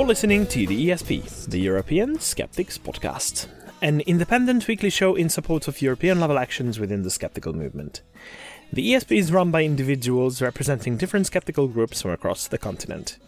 [0.00, 3.48] You're listening to the ESP, the European Skeptics Podcast,
[3.82, 8.00] an independent weekly show in support of European level actions within the skeptical movement.
[8.72, 13.18] The ESP is run by individuals representing different skeptical groups from across the continent.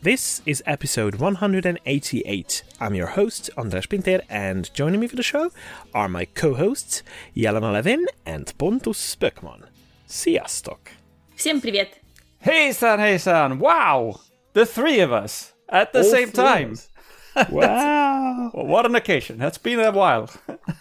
[0.00, 2.62] This is episode 188.
[2.80, 5.50] I'm your host, Andres Pinter, and joining me for the show
[5.92, 7.02] are my co hosts,
[7.36, 9.64] Jelena Levin and Pontus Böckman.
[10.08, 10.92] Sziasztok!
[11.36, 12.00] Всем привет!
[12.38, 13.58] Hey, son, hey, son!
[13.58, 14.20] Wow!
[14.54, 15.53] The three of us!
[15.74, 16.78] At the All same three time.
[17.50, 18.52] Wow!
[18.54, 19.38] Well, what an occasion.
[19.38, 20.30] That's been a while.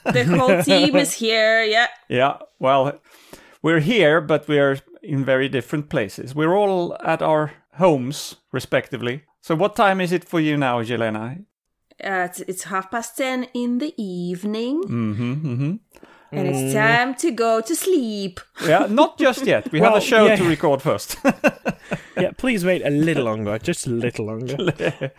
[0.05, 1.87] The whole team is here, yeah.
[2.07, 2.99] yeah, well,
[3.63, 6.35] we're here, but we're in very different places.
[6.35, 9.23] We're all at our homes, respectively.
[9.41, 11.43] So, what time is it for you now, Jelena?
[12.03, 15.73] Uh, it's, it's half past ten in the evening, Mm-hmm, mm-hmm.
[16.35, 18.39] And it's time to go to sleep.
[18.65, 19.71] Yeah, not just yet.
[19.71, 20.35] We have a show yeah.
[20.37, 21.17] to record first.
[22.17, 24.55] Yeah, please wait a little longer, just a little longer.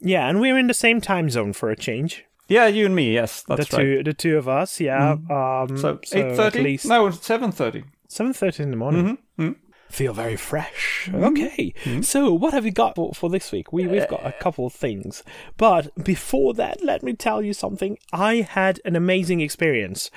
[0.00, 2.24] Yeah, and we're in the same time zone for a change.
[2.48, 3.86] yeah, you and me, yes, The that's two, right.
[3.86, 4.02] Mm-hmm.
[4.04, 5.16] the two of us, yeah.
[5.28, 6.62] Um, So, so eight at thirty?
[6.62, 7.84] least No, seven thirty.
[8.08, 9.18] seven thirty in the morning.
[9.38, 9.56] Mhm,
[9.90, 11.08] Feel very fresh.
[11.10, 11.24] Mm-hmm.
[11.24, 13.72] Okay, so what have we got for, for this week?
[13.72, 15.22] We we've got a couple of things,
[15.56, 17.98] but before that, let me tell you something.
[18.12, 20.10] I had an amazing experience.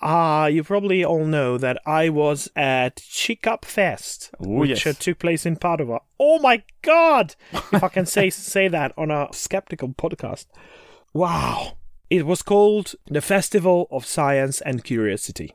[0.00, 4.86] Ah, you probably all know that I was at CICAP Fest, Oh, which yes.
[4.86, 6.00] uh, took place in Padua.
[6.20, 7.34] Oh my god!
[7.52, 10.46] if I can say say that on a skeptical podcast.
[11.12, 11.76] Wow.
[12.08, 15.54] It was called the Festival of Science and Curiosity.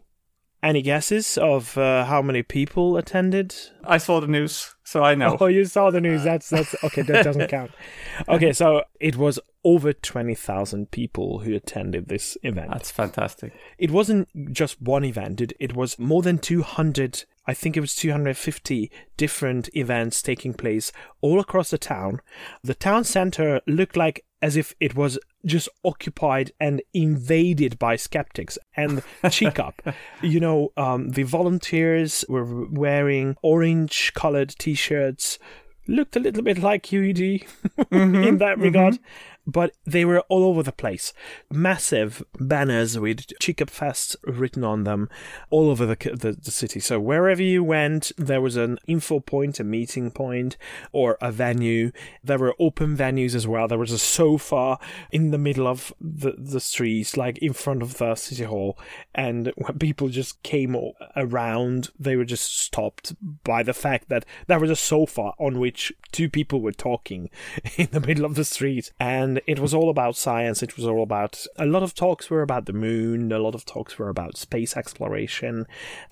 [0.68, 3.56] Any guesses of uh, how many people attended?
[3.86, 5.38] I saw the news, so I know.
[5.40, 6.26] Oh, you saw the news.
[6.26, 7.04] That's that's okay.
[7.04, 7.72] That doesn't count.
[8.28, 12.72] Okay, so it was over twenty thousand people who attended this event.
[12.72, 13.54] That's fantastic.
[13.78, 15.40] It wasn't just one event.
[15.40, 17.24] It, it was more than two hundred.
[17.46, 20.92] I think it was two hundred fifty different events taking place
[21.22, 22.20] all across the town.
[22.62, 25.18] The town center looked like as if it was
[25.48, 29.96] just occupied and invaded by skeptics and CICAP.
[30.22, 35.40] you know, um, the volunteers were wearing orange colored t shirts,
[35.88, 37.48] looked a little bit like QED
[37.92, 39.00] in that regard.
[39.48, 41.14] But they were all over the place.
[41.50, 45.10] Massive banners with CICAP Fest written on them
[45.50, 46.82] all over the, the, the city.
[46.82, 50.58] So wherever you went, there was an info point, a meeting point,
[50.92, 51.92] or a venue.
[52.24, 53.68] There were open venues as well.
[53.68, 54.78] There was a sofa
[55.12, 58.78] in the middle of the, the streets, like in front of the city hall.
[59.16, 60.76] And when people just came
[61.16, 65.94] around, they were just stopped by the fact that there was a sofa on which
[66.12, 67.30] two people were talking
[67.78, 68.92] in the middle of the street.
[69.00, 70.64] And it was all about science.
[70.64, 73.32] It was all about a lot of talks were about the moon.
[73.32, 75.66] A lot of talks were about space exploration.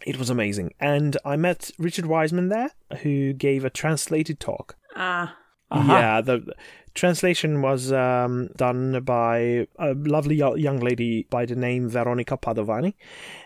[0.06, 0.74] It was amazing.
[0.80, 2.72] And I met Richard Wiseman there,
[3.02, 4.75] who gave a translated talk.
[4.96, 5.36] Ah,
[5.72, 6.53] Yeah, the
[6.94, 12.94] translation was um, done by a lovely young lady by the name Veronica Padovani.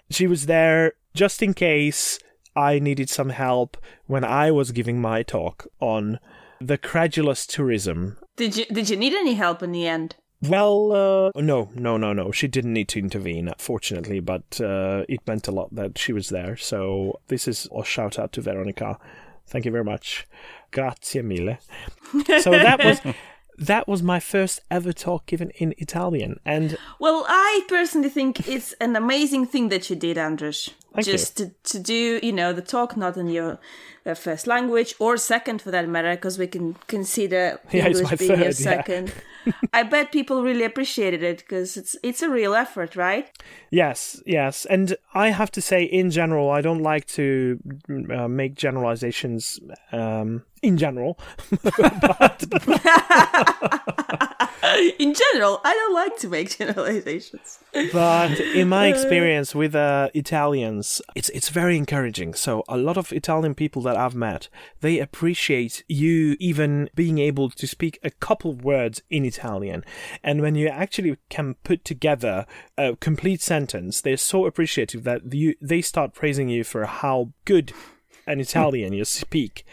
[0.09, 2.19] She was there just in case
[2.55, 6.19] I needed some help when I was giving my talk on
[6.59, 8.17] the credulous tourism.
[8.39, 10.15] Did you did you need any help in the end?
[10.41, 10.93] Well,
[11.35, 12.31] uh, no, no, no, no.
[12.31, 16.29] She didn't need to intervene, fortunately, but uh, it meant a lot that she was
[16.29, 16.55] there.
[16.55, 18.97] So this is a shout out to Veronica.
[19.45, 20.25] Thank you very much.
[20.71, 21.57] Grazie mille.
[22.41, 23.01] So that was
[23.57, 28.73] that was my first ever talk given in Italian, and Well, I personally think it's
[28.79, 30.69] an amazing thing that you did, Andres.
[30.93, 31.13] Thank you.
[31.13, 33.59] Just to, to do, you know, the talk not in your
[34.05, 38.29] uh, first language or second for that matter, because we can consider Yeah, English being
[38.31, 38.51] your third, yeah.
[38.51, 39.13] second.
[39.73, 43.29] I bet people really appreciated it because it's it's a real effort, right?
[43.71, 44.65] Yes, yes.
[44.65, 47.59] And I have to say, in general, I don't like to
[48.13, 49.59] uh, make generalizations
[49.91, 51.19] um, in general.
[54.99, 57.59] in general, I don't like to make generalizations.
[57.93, 60.78] but in my experience with uh, Italians,
[61.15, 62.33] it's it's very encouraging.
[62.33, 64.49] So a lot of Italian people that I've met,
[64.81, 69.83] they appreciate you even being able to speak a couple of words in Italian,
[70.23, 72.45] and when you actually can put together
[72.77, 77.73] a complete sentence, they're so appreciative that you they start praising you for how good
[78.25, 78.41] an hmm.
[78.41, 79.65] Italian you speak.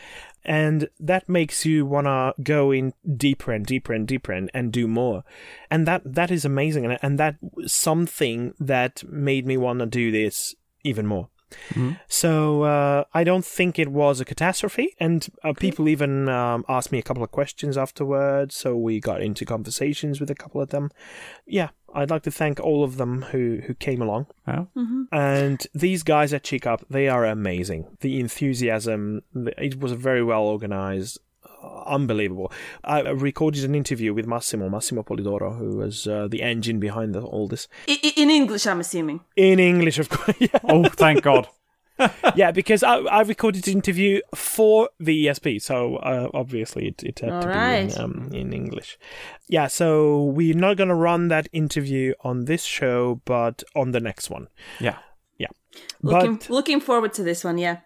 [0.47, 4.73] And that makes you want to go in deeper and deeper and deeper and, and
[4.73, 5.25] do more.
[5.73, 6.85] And that, that is amazing.
[6.85, 7.37] And, and that
[7.67, 10.55] something that made me want to do this
[10.87, 11.29] even more.
[12.09, 16.91] So uh, I don't think it was a catastrophe, and uh, people even um, asked
[16.93, 18.55] me a couple of questions afterwards.
[18.56, 20.91] So we got into conversations with a couple of them.
[21.47, 24.27] Yeah, I'd like to thank all of them who who came along.
[24.47, 24.69] Well,
[25.12, 27.97] And these guys at CICAP, they are amazing.
[28.00, 31.19] The enthusiasm, the- it was a very well organized.
[31.87, 32.53] Unbelievable.
[32.85, 37.20] I recorded an interview with Massimo, Massimo Polidoro, who was uh, the engine behind the,
[37.23, 37.69] all this.
[37.88, 39.20] I- I- in English, I'm assuming.
[39.37, 40.37] In English, of course.
[40.41, 40.58] yeah.
[40.64, 41.49] Oh, thank God.
[42.35, 47.20] yeah, because I, I recorded the interview for the ESP, so uh, obviously it, it
[47.20, 47.87] had All to right.
[47.88, 48.99] be in, um, in English.
[49.49, 54.00] Yeah, so we're not going to run that interview on this show, but on the
[54.00, 54.49] next one.
[54.79, 54.99] Yeah.
[56.02, 57.78] Looking but looking forward to this one, yeah.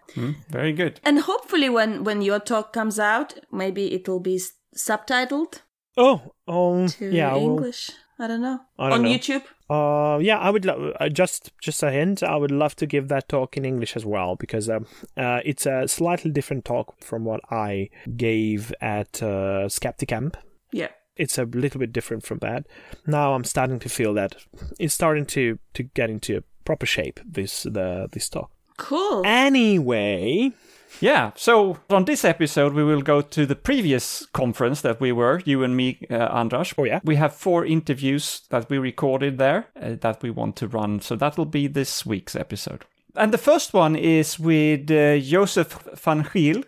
[0.49, 0.99] Very good.
[1.03, 5.61] And hopefully, when when your talk comes out, maybe it will be s- subtitled
[5.97, 7.91] oh, um, to yeah, well, English.
[8.19, 8.59] I don't know.
[8.77, 9.09] I don't On know.
[9.09, 9.43] YouTube.
[9.67, 12.21] Uh, yeah, I would lo- uh, just just a hint.
[12.21, 14.85] I would love to give that talk in English as well because um,
[15.17, 20.35] uh, it's a slightly different talk from what I gave at uh, Skepticamp.
[20.71, 20.89] Yeah.
[21.15, 22.67] It's a little bit different from that.
[23.07, 24.35] Now I'm starting to feel that
[24.79, 27.19] it's starting to to get into proper shape.
[27.25, 28.51] This the this talk.
[28.77, 29.21] Cool.
[29.25, 30.51] Anyway,
[30.99, 35.41] Yeah, so on this episode, we will go to the previous conference that we were,
[35.45, 36.73] you and me, uh, Andras.
[36.77, 36.99] Oh, yeah?
[37.03, 41.01] We have four interviews that we recorded there uh, that we want to run.
[41.01, 42.85] So that will be this week's episode.
[43.15, 46.63] And the first one is with uh, Jozef van Giel,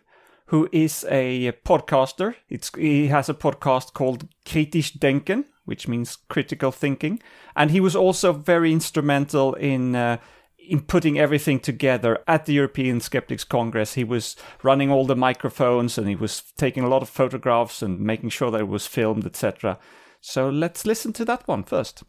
[0.47, 2.35] who is a podcaster.
[2.49, 7.21] It's, he has a podcast called Kritisch Denken, which means critical thinking.
[7.55, 9.95] And he was also very instrumental in.
[9.95, 10.17] Uh,
[10.65, 13.95] in putting everything together at the European Skeptics Congress.
[13.95, 17.99] He was running all the microphones and he was taking a lot of photographs and
[17.99, 19.77] making sure that it was filmed, etc.
[20.21, 22.03] So let's listen to that one first.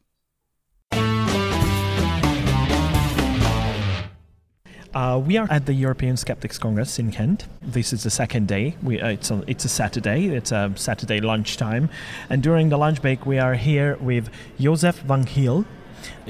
[4.95, 7.47] Uh, we are at the European Skeptics Congress in Ghent.
[7.61, 8.77] This is the second day.
[8.83, 10.27] We, uh, it's, a, it's a Saturday.
[10.29, 11.89] It's a Saturday lunchtime.
[12.31, 14.31] And during the lunch break, we are here with
[14.61, 15.65] Jozef van Giel,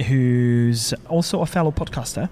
[0.09, 2.31] who's also a fellow podcaster.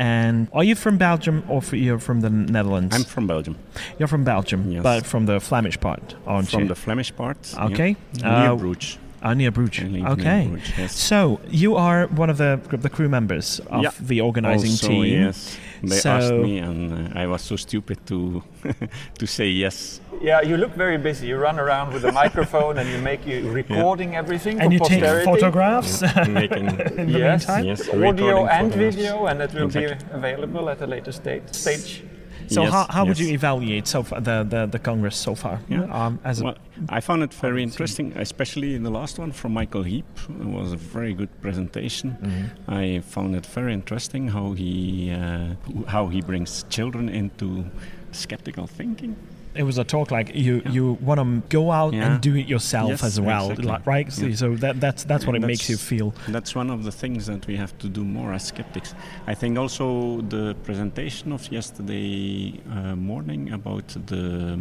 [0.00, 2.94] And are you from Belgium or you're from the Netherlands?
[2.96, 3.56] I'm from Belgium,
[3.98, 4.82] you're from Belgium, Yes.
[4.84, 6.68] but from the Flemish part, aren't from you?
[6.68, 7.52] the Flemish part.
[7.56, 7.96] Okay.
[8.14, 8.40] yeah.
[8.42, 8.98] near Uh, Bruges.
[9.20, 9.82] Ah, near Bruges.
[9.90, 10.46] Live near Okay.
[10.48, 10.92] Bruges, yes.
[10.96, 13.90] So you are one of the the crew members of Yeah.
[14.00, 15.22] the organizing also, team.
[15.24, 18.42] yes, they So- asked me, and uh, I was so stupid to
[19.18, 20.00] to say yes.
[20.20, 21.26] Yeah, you look very busy.
[21.28, 25.04] You run around with a microphone and you make you recording everything And you take
[25.24, 26.02] photographs.
[26.28, 26.66] Making
[26.98, 27.64] in the yes, meantime?
[27.64, 28.96] Yes, audio and photographs.
[28.96, 29.94] video, and it will Exactly.
[29.94, 31.42] be available at a later stage.
[31.52, 32.02] stage.
[32.48, 35.60] So Yes, how, how would you evaluate so far the, the, the Congress so far?
[35.68, 35.84] Yeah.
[35.84, 36.56] Um, as Well,
[36.88, 40.06] I found it very interesting, especially in the last one from Michael Heap.
[40.28, 42.16] It was a very good presentation.
[42.22, 42.70] Mm-hmm.
[42.70, 45.54] I found it very interesting how he uh,
[45.86, 47.66] how he brings children into
[48.12, 49.16] skeptical thinking.
[49.58, 51.26] It was a talk like you you want to
[51.56, 52.04] go out Yeah.
[52.06, 53.66] and do it yourself Yes, as well, exactly.
[53.72, 54.12] like, right?
[54.12, 54.36] So, Yeah.
[54.42, 56.08] so that that's that's what it makes you feel.
[56.36, 58.94] That's one of the things that we have to do more as skeptics.
[59.32, 59.86] I think also
[60.28, 64.58] the presentation of yesterday uh, morning about the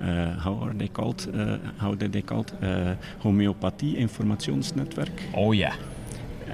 [0.00, 1.20] uh, how are they called?
[1.34, 2.50] Uh, how did they called?
[2.62, 5.16] Uh, Homeopathie Informationsnetwerk.
[5.34, 5.74] Oh yeah,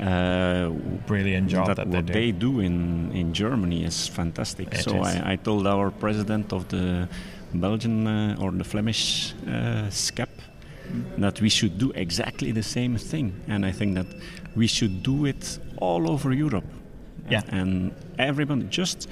[0.01, 0.69] Uh,
[1.07, 2.13] brilliant job that, that they what do.
[2.13, 4.69] they do in, in Germany is fantastic.
[4.73, 5.17] It so is.
[5.17, 7.09] I, I told our president of the
[7.55, 10.29] Belgian uh, or the Flemish uh, SKEPP
[11.19, 14.07] that we should do exactly the same thing, and I think that
[14.57, 16.65] we should do it all over Europe.
[17.29, 17.43] Yeah.
[17.49, 19.09] and everyone just.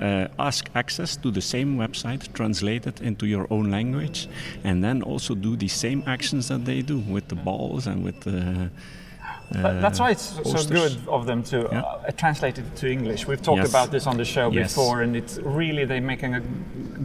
[0.00, 4.28] Uh, ask access to the same website, translate it into your own language,
[4.64, 8.18] and then also do the same actions that they do with the balls and with
[8.20, 8.70] the.
[9.50, 10.66] That- That's why it's so posters.
[10.96, 11.80] good of them to Yeah.
[11.80, 13.26] uh, translate it to English.
[13.26, 13.70] We've talked Yes.
[13.70, 14.74] about this on the show Yes.
[14.74, 16.40] before, and it's really they're making a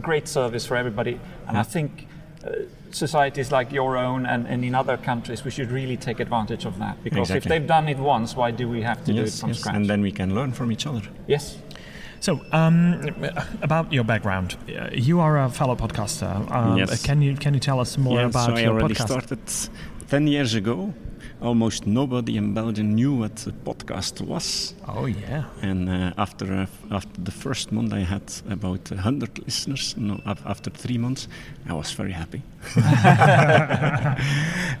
[0.00, 1.18] great service for everybody.
[1.48, 2.06] And I think
[2.44, 2.50] uh,
[2.92, 6.78] societies like your own and, and in other countries, we should really take advantage of
[6.78, 9.48] that because if they've done it once, why do we have to do it from
[9.50, 9.74] yes, scratch?
[9.76, 11.02] and then we can learn from each other.
[11.26, 11.56] yes.
[12.20, 13.02] So, um,
[13.62, 16.50] about your background, uh, you are a fellow podcaster.
[16.50, 17.02] Um, Yes.
[17.04, 19.06] Can you can you tell us more yeah, about so I your already podcast?
[19.06, 19.38] started
[20.08, 20.94] 10 years ago.
[21.40, 24.74] Almost nobody in Belgium knew what a podcast was.
[24.88, 25.44] Oh yeah.
[25.60, 29.94] And uh, after uh, after the first month, I had about 100 listeners.
[29.98, 31.28] No, after three months,
[31.68, 32.42] I was very happy.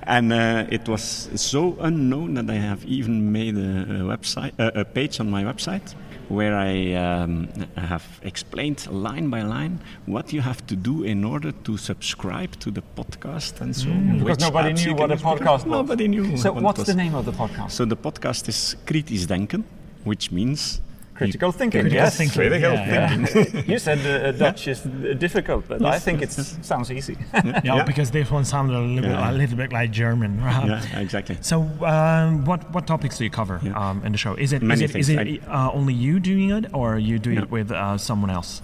[0.04, 4.70] and uh, it was so unknown that I have even made a, a website, uh,
[4.74, 5.94] a page on my website
[6.28, 11.52] where I um, have explained line by line what you have to do in order
[11.52, 14.18] to subscribe to the podcast and so on.
[14.18, 15.66] Because nobody knew what a podcast was.
[15.66, 16.36] Nobody knew.
[16.36, 16.88] So what what's was.
[16.88, 17.70] the name of the podcast?
[17.70, 19.64] So the podcast is Kritisch Denken,
[20.04, 20.80] which means
[21.16, 21.80] Critical thinking.
[21.82, 22.16] Critical yes.
[22.16, 23.70] thinking, Critical yeah, thinking.
[23.72, 27.16] you said uh, Dutch is uh, difficult, but I think it sounds easy.
[27.44, 27.84] Yeah, Yeah.
[27.84, 30.40] because this one sounded a little, bit, a little bit like German.
[30.42, 30.66] right?
[30.68, 31.36] yeah, exactly.
[31.40, 33.74] So, um, what what topics do you cover Yeah.
[33.90, 34.34] um, in the show?
[34.38, 37.18] Is it is Many it, is it uh, only you doing it, or are you
[37.18, 37.42] do Yeah.
[37.44, 38.62] it with uh, someone else?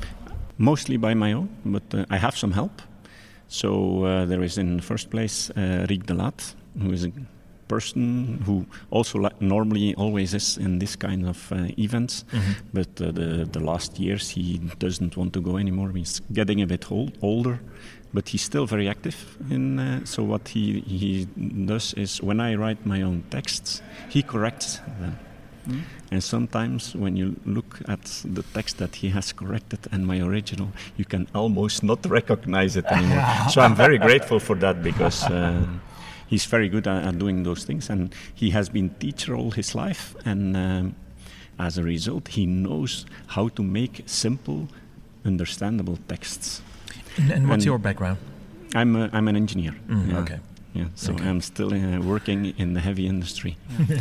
[0.58, 2.82] Mostly by my own, but uh, I have some help.
[3.48, 7.10] So uh, there is in the first place uh, Rick de Laat, who is a
[7.68, 12.24] person who also like normally always is in this kind of uh, events,
[12.72, 15.90] but uh, the the last years he doesn't want to go anymore.
[15.92, 17.60] He's getting a bit old, older,
[18.12, 19.16] but he's still very active.
[19.50, 21.26] In uh, so what he he
[21.66, 25.18] does is when I write my own texts, he corrects them.
[26.10, 30.68] And sometimes when you look at the text that he has corrected and my original,
[30.96, 33.24] you can almost not recognize it anymore.
[33.50, 35.64] so I'm very grateful for that because uh,
[36.32, 39.74] he's very good at, at doing those things, and he has been teacher all his
[39.74, 40.94] life, and um,
[41.58, 44.66] as a result, he knows how to make simple,
[45.24, 46.62] understandable texts.
[47.18, 48.16] And, and what's And- your background?
[48.74, 49.74] I'm a, I'm an engineer.
[49.88, 50.18] Mm, yeah.
[50.20, 50.38] Okay.
[50.74, 51.28] Yeah, so Okay.
[51.28, 53.56] I'm still uh, working in the heavy industry.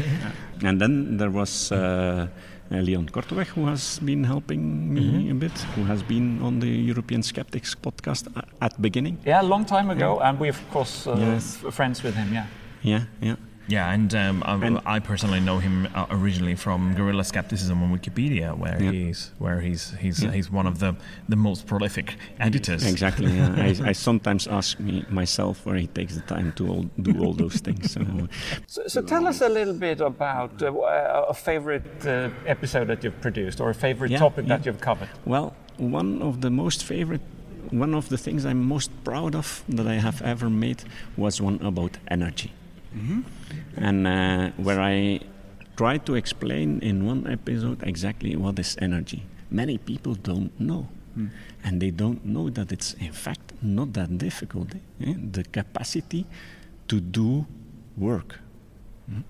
[0.64, 2.28] and then there was uh, uh,
[2.80, 5.32] Leon Korteweg, who has been helping me Mhm.
[5.32, 8.28] a bit, who has been on the European Skeptics podcast
[8.62, 9.18] at the beginning.
[9.26, 11.58] Yeah, a long time ago, and we of course uh, Yes.
[11.72, 12.34] friends with him.
[12.34, 12.46] Yeah.
[12.84, 13.36] Yeah, yeah.
[13.68, 17.90] Yeah, and, um, I, And- I personally know him uh, originally from Guerrilla Skepticism on
[17.98, 18.92] Wikipedia, where Yeah.
[18.92, 20.32] he's where he's he's Yeah.
[20.32, 20.96] he's one of the
[21.30, 22.84] the most prolific editors.
[22.86, 23.32] Exactly.
[23.32, 23.54] Yeah.
[23.86, 27.34] I, I sometimes ask me myself where he takes the time to all, do all
[27.34, 27.92] those things.
[27.92, 28.02] So,
[28.68, 30.86] So, so tell us a little bit about uh, w-
[31.30, 34.58] a favorite uh, episode that you've produced, or a favorite Yeah, topic yeah.
[34.58, 35.10] that you've covered.
[35.26, 37.22] Well, one of the most favorite,
[37.70, 40.84] one of the things I'm most proud of that I have ever made
[41.16, 42.52] was one about energy.
[43.78, 45.22] And uh, where I
[45.76, 49.24] tried to explain in one episode exactly what is energy.
[49.50, 50.88] Many people don't know.
[51.64, 54.74] And they don't know that it's in fact not that difficult.
[55.04, 55.14] eh?
[55.32, 56.26] The capacity
[56.88, 57.46] to do
[57.98, 58.40] work.
[59.12, 59.24] Mm.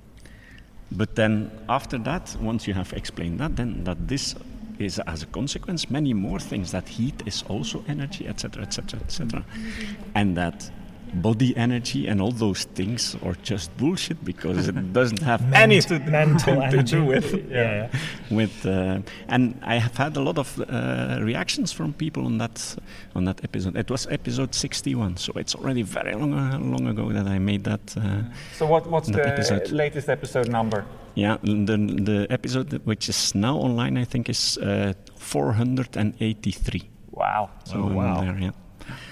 [0.92, 4.36] But then after that, once you have explained that, then that this
[4.80, 9.46] is as a consequence many more things that heat is also energy, etc., etc., etc.,
[10.16, 10.72] and that
[11.14, 16.56] body energy and all those things are just bullshit because it doesn't have anything mental
[16.72, 18.36] to do with Yeah, yeah.
[18.38, 22.76] with uh, and I have had a lot of uh, reactions from people on that
[23.16, 23.76] on that episode.
[23.78, 27.64] It was episode 61, so it's already very long uh, long ago that I made
[27.64, 27.96] that.
[27.98, 28.24] Uh,
[28.58, 29.72] So what, what's the episode.
[29.72, 30.86] latest episode number?
[31.16, 36.90] yeah, the the episode which is now online, I think, is uh, 483.
[37.12, 37.50] Wow.
[37.66, 38.22] So Oh, wow.
[38.22, 38.52] there, yeah.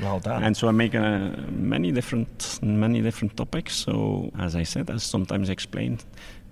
[0.01, 0.43] Well done.
[0.43, 3.75] And so I make uh, many different many different topics.
[3.75, 6.05] So as I said, as sometimes explained,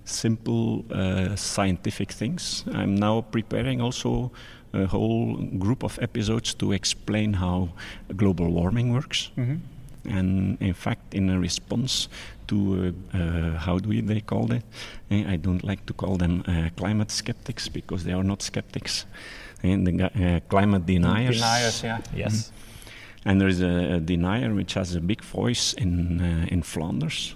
[0.04, 2.64] simple uh, scientific things.
[2.72, 4.30] I'm now preparing also
[4.72, 7.70] a whole group of episodes to explain how
[8.16, 9.30] global warming works.
[10.04, 12.08] And in fact, in a response
[12.46, 14.62] to uh, uh, how do we, they call it?
[15.10, 19.06] Eh, I don't like to call them uh, climate skeptics because they are not skeptics.
[19.62, 21.36] And the uh, climate deniers.
[21.36, 22.00] Deniers, yeah.
[22.14, 22.52] yes.
[23.24, 27.34] And there is a, a denier which has a big voice in uh, in Flanders.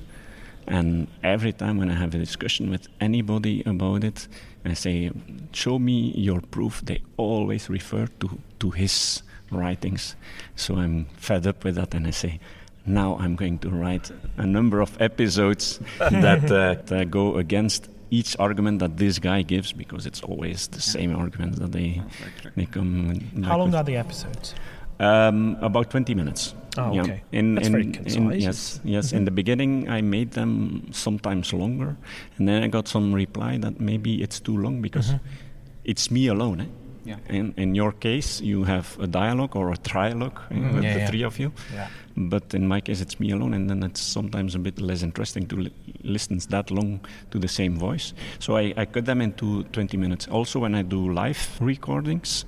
[0.67, 4.29] And every time when I have a discussion with anybody about it,
[4.65, 5.11] I say,
[5.53, 10.17] "Show me your proof." They always refer to to his writings.
[10.55, 12.39] So I'm fed up with that, and I say,
[12.87, 18.37] "Now I'm going to write a number of episodes that, uh, that go against." Each
[18.39, 22.03] argument that this guy gives, because it's always the same arguments that they,
[22.57, 23.19] they come.
[23.43, 23.77] How long with.
[23.77, 24.55] are the episodes?
[25.03, 26.55] Um, about 20 minutes.
[26.79, 27.03] Oh, Yeah.
[27.03, 27.23] okay.
[27.33, 28.43] In, That's in, very in- concise.
[28.43, 29.13] yes, yes.
[29.13, 31.97] In the beginning, I made them sometimes longer,
[32.39, 35.85] and then I got some reply that maybe it's too long because Mm-hmm.
[35.85, 36.61] it's me alone.
[36.61, 36.67] Eh?
[37.05, 37.17] Yeah.
[37.29, 40.83] In, in your case, you have a dialogue or a trialogue eh, with Mm-hmm.
[40.83, 41.07] Yeah, the yeah.
[41.11, 41.53] three of you.
[41.75, 41.89] Yeah.
[42.17, 45.47] But in my case, it's me alone, and then it's sometimes a bit less interesting
[45.49, 45.73] to li-
[46.05, 48.15] listen that long to the same voice.
[48.39, 50.29] So I, I cut them into 20 minutes.
[50.29, 52.45] Also, when I do live recordings,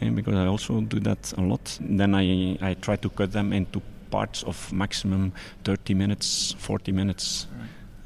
[0.00, 3.52] and because I also do that a lot, then I, I try to cut them
[3.52, 5.32] into parts of maximum
[5.64, 7.46] 30 minutes, 40 minutes.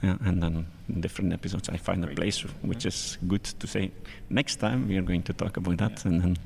[0.02, 3.90] Yeah, and then in different episodes, I find a place which is good to say.
[4.30, 6.36] Next time we are going to talk about that, and then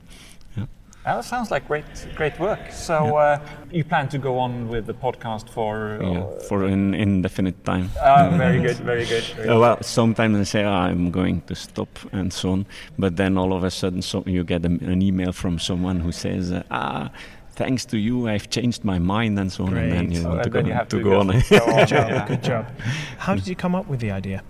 [1.07, 1.85] Well, that sounds like great,
[2.17, 2.73] great work.
[2.73, 3.39] So uh,
[3.71, 6.03] you plan to go on with the podcast for?
[6.03, 7.91] Uh, yeah, for an indefinite time.
[8.03, 9.23] uh, very good, very good.
[9.37, 12.65] very Uh, well, sometimes I say "Ah, I'm going to stop and so on,
[12.99, 16.11] but then all of a sudden so you get a, an email from someone who
[16.11, 17.11] says, uh, "Ah,
[17.55, 20.19] thanks to you, I've changed my mind," and so on, and then Great.
[20.19, 21.31] you Oh, want to and go, then you have to to go go- on.
[21.31, 22.29] on, Good job.
[22.33, 22.67] Good job.
[23.19, 24.43] How did you come up with the idea?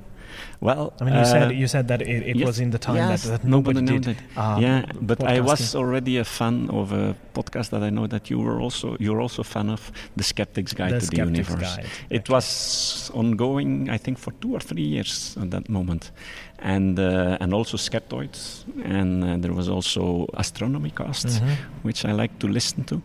[0.60, 2.78] Well, I mean, you uh, said you said that it, it yes, was in the
[2.78, 4.16] time yes, that, that nobody nobody knew did.
[4.34, 4.38] that.
[4.56, 8.30] um, yeah, but I was already a fan of a podcast that I know that
[8.30, 11.60] you were also you're also a fan of, The Skeptic's Guide The to the Universe.
[11.76, 12.32] Guide, It okay.
[12.32, 16.10] was ongoing, I think, for two or three years at that moment,
[16.58, 21.56] and uh, and also Skeptoids, and uh, there was also Astronomy Cast, Mhm.
[21.82, 23.02] which I like to listen to.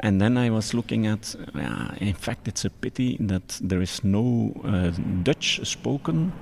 [0.00, 4.02] And then I was looking at, uh, in fact, it's a pity that there is
[4.02, 4.90] no uh,
[5.22, 6.32] Dutch spoken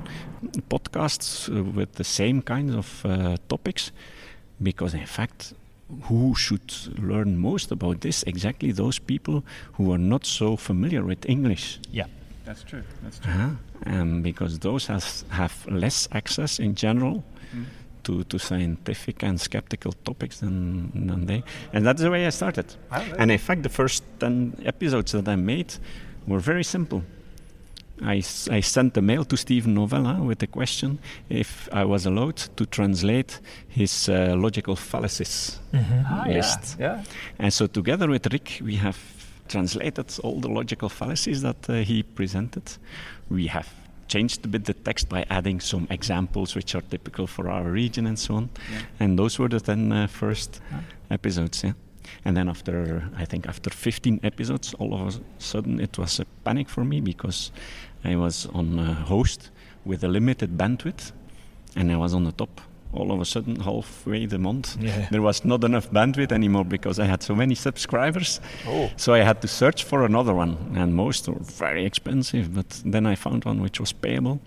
[0.70, 3.92] podcasts uh, with the same kinds of uh, topics,
[4.62, 5.52] because in fact,
[6.04, 8.22] who should learn most about this?
[8.22, 9.44] Exactly those people
[9.74, 11.78] who are not so familiar with English.
[11.92, 12.06] Yeah.
[12.44, 12.82] That's true.
[13.02, 13.32] That's true.
[13.32, 13.50] Uh-huh.
[13.86, 17.22] Um, because those has, have less access in general
[17.54, 17.64] Mm.
[18.04, 21.44] To, to scientific and skeptical topics than, than they.
[21.72, 22.66] And that's the way I started.
[22.90, 25.74] Ah, And in fact, the first 10 episodes that I made
[26.26, 27.02] were very simple.
[28.04, 32.38] I, I sent a mail to Steven Novella with the question if I was allowed
[32.56, 36.34] to translate his uh, logical fallacies Ah, yeah.
[36.34, 36.76] list.
[36.80, 37.04] Yeah.
[37.38, 38.98] And so, together with Rick, we have
[39.46, 42.64] translated all the logical fallacies that uh, he presented.
[43.30, 43.68] We have
[44.12, 48.06] changed a bit the text by adding some examples which are typical for our region
[48.06, 48.50] and so on.
[49.00, 50.60] And those were the 10 uh, first
[51.10, 51.72] episodes, yeah.
[52.24, 56.26] And then after, I think after 15 episodes, all of a sudden it was a
[56.44, 57.52] panic for me because
[58.04, 59.50] I was on a host
[59.84, 61.12] with a limited bandwidth
[61.74, 62.60] and I was on the top.
[62.94, 65.08] All of a sudden, halfway the month, Yeah.
[65.10, 68.40] there was not enough bandwidth anymore because I had so many subscribers.
[68.68, 68.90] Oh.
[68.96, 72.54] So I had to search for another one, and most were very expensive.
[72.54, 74.40] But then I found one which was payable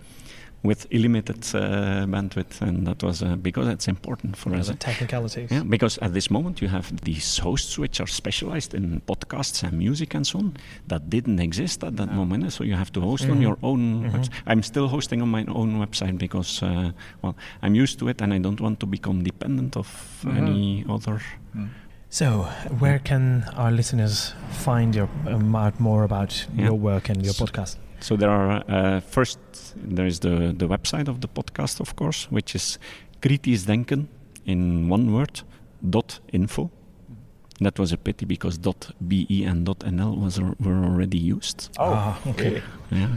[0.65, 4.67] with limited uh, bandwidth, and that was uh, because it's important for us.
[4.67, 5.49] the technicalities.
[5.51, 9.77] Yeah, because at this moment you have these hosts which are specialized in podcasts and
[9.77, 10.53] music and so on
[10.87, 12.51] that didn't exist at that moment.
[12.53, 13.41] So you have to host on Mhm.
[13.41, 13.81] your own.
[14.03, 14.13] Mhm.
[14.13, 16.91] webs- I'm still hosting on my own website because, uh,
[17.21, 19.87] well, I'm used to it and I don't want to become dependent of
[20.23, 20.37] Mhm.
[20.37, 21.21] any other.
[22.15, 22.43] So,
[22.79, 26.65] where can our listeners find your um, out more about Yeah.
[26.67, 27.75] your work and your So- podcast?
[27.99, 29.39] So there are uh, first
[29.75, 32.79] there is the the website of the podcast, of course, which is
[33.21, 34.07] kritisch denken
[34.45, 35.43] in one word
[35.89, 36.69] dot info.
[37.59, 41.69] That was a pity because dot be and dot nl was were already used.
[41.79, 42.61] Oh, Ah, okay.
[42.91, 43.09] Yeah.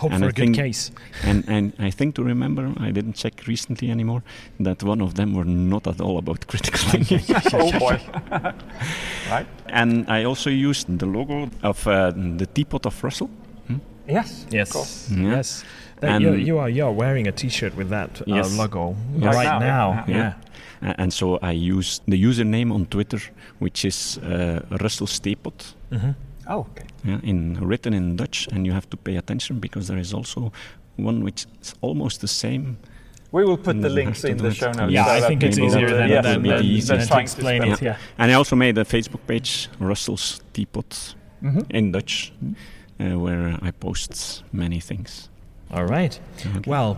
[0.00, 0.90] Hope And for I a good think- case.
[1.28, 4.22] and and I think to remember, I didn't check recently anymore
[4.64, 7.20] that one of them were not at all about critical thinking.
[7.52, 7.98] oh boy.
[9.30, 9.46] right?
[9.66, 13.30] and I also used the logo of uh, the teapot of Russell.
[14.08, 14.46] Yes.
[14.50, 14.74] Yes.
[14.74, 15.18] Of.
[15.18, 15.36] Yeah.
[15.36, 15.64] Yes.
[16.02, 18.56] And- you, you are you are wearing a T-shirt with that uh, Yes.
[18.58, 19.34] logo Yes.
[19.34, 19.92] right Right now.
[19.92, 20.16] now, Yeah.
[20.16, 20.32] yeah.
[20.90, 23.20] Uh, and so I used the username on Twitter,
[23.60, 25.74] which is uh, Russell Steepot.
[25.92, 26.14] Mhm.
[26.52, 26.86] Oh, okay.
[27.04, 30.52] yeah, in written in Dutch, and you have to pay attention because there is also
[30.96, 32.76] one which is almost the same.
[33.32, 34.92] We will put the Mm, links in the show notes.
[34.92, 36.96] Yeah, so I think it's easier than, that than, than, easier.
[36.98, 37.80] than fine explain it.
[37.80, 37.96] Yeah.
[38.18, 41.64] And I also made a Facebook page, Russell's Teapot, Mhm.
[41.70, 42.32] in Dutch,
[42.98, 45.28] uh, where I post many things.
[45.70, 46.18] All right.
[46.44, 46.60] Okay.
[46.66, 46.96] Well,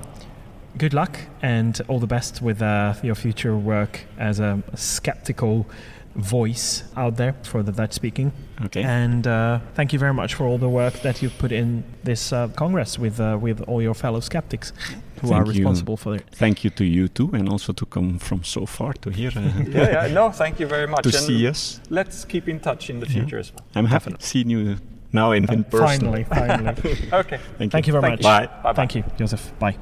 [0.78, 5.66] good luck and all the best with uh, your future work as a skeptical
[6.14, 8.32] voice out there for the Dutch speaking.
[8.64, 8.82] Okay.
[8.82, 12.32] And uh, thank you very much for all the work that you've put in this
[12.32, 14.72] uh, Congress with uh, with all your fellow skeptics
[15.20, 15.52] who Thank are you.
[15.60, 16.24] responsible for it.
[16.32, 19.40] Thank you to you too, and also to come from so far to here uh,
[19.68, 20.14] yeah, yeah.
[20.14, 21.02] No, thank you very much.
[21.04, 21.80] to And see us.
[21.90, 23.12] Let's keep in touch in the Yeah.
[23.20, 23.64] future as well.
[23.74, 24.76] I'm happy seeing you
[25.12, 25.86] now in, in person.
[26.00, 26.74] Finally, finally.
[27.12, 27.38] Okay.
[27.58, 28.42] Thank, Thank you very Thank much.
[28.42, 28.48] you.
[28.48, 28.62] Bye.
[28.62, 28.72] Bye.
[28.74, 29.58] Thank you, Jozef.
[29.58, 29.76] Bye.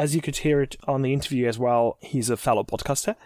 [0.00, 3.16] As you could hear it on the interview as well, he's a fellow podcaster,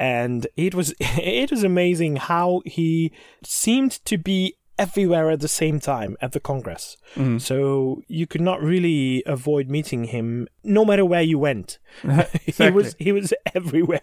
[0.00, 5.78] and it was it was amazing how he seemed to be everywhere at the same
[5.80, 6.96] time at the Congress.
[7.14, 7.40] Mm.
[7.40, 11.78] So you could not really avoid meeting him, no matter where you went.
[12.46, 14.00] he was he was everywhere.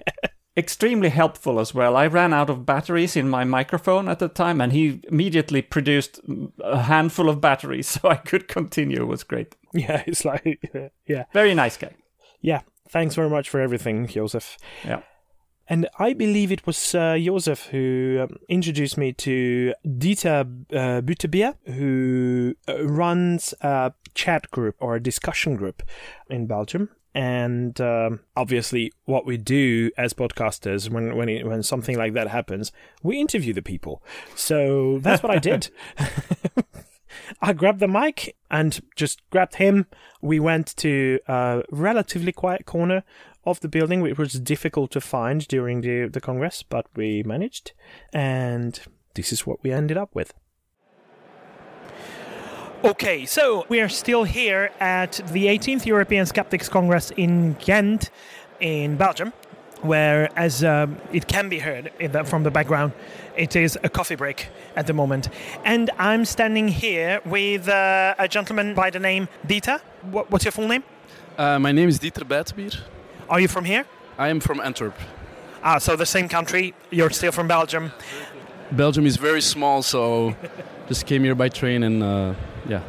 [0.56, 1.96] Extremely helpful as well.
[1.96, 6.20] I ran out of batteries in my microphone at the time, and he immediately produced
[6.64, 9.02] a handful of batteries, so I could continue.
[9.02, 9.56] It was great.
[9.74, 10.62] yeah, it's like
[11.08, 11.96] yeah, Very nice guy.
[12.42, 12.62] Yeah.
[12.90, 14.58] Thanks very much for everything, Jozef.
[14.84, 15.02] Yeah.
[15.68, 20.42] And I believe it was uh, Jozef who um, introduced me to Dieter
[20.74, 25.82] uh, Byttebier, who uh, runs a chat group or a discussion group
[26.30, 26.90] in Belgium.
[27.14, 32.28] And um, obviously, what we do as podcasters when when it, when something like that
[32.28, 34.04] happens, we interview the people.
[34.36, 35.70] So that's what I did.
[37.42, 39.86] I grabbed the mic and just grabbed him.
[40.22, 43.04] We went to a relatively quiet corner
[43.46, 47.74] of the building, which was difficult to find during the, the Congress, but we managed.
[48.14, 48.80] And
[49.16, 50.34] this is what we ended up with.
[52.84, 58.10] Okay, so we are still here at the 18th European Skeptics Congress in Ghent,
[58.60, 59.34] in Belgium,
[59.82, 62.94] where, as um, it can be heard in the, from the background,
[63.38, 65.30] it is a coffee break at the moment.
[65.66, 69.80] And I'm standing here with uh, a gentleman by the name Dieter.
[70.12, 70.84] What, what's your full name?
[71.38, 72.80] Uh, my name is Dieter Byttebier.
[73.30, 73.86] Are you from here?
[74.18, 74.96] I am from Antwerp.
[75.64, 76.74] Ah, so the same country.
[76.90, 77.92] You're still from Belgium.
[78.72, 80.36] Belgium is very small, so
[80.88, 82.34] just came here by train and uh,
[82.68, 82.82] yeah.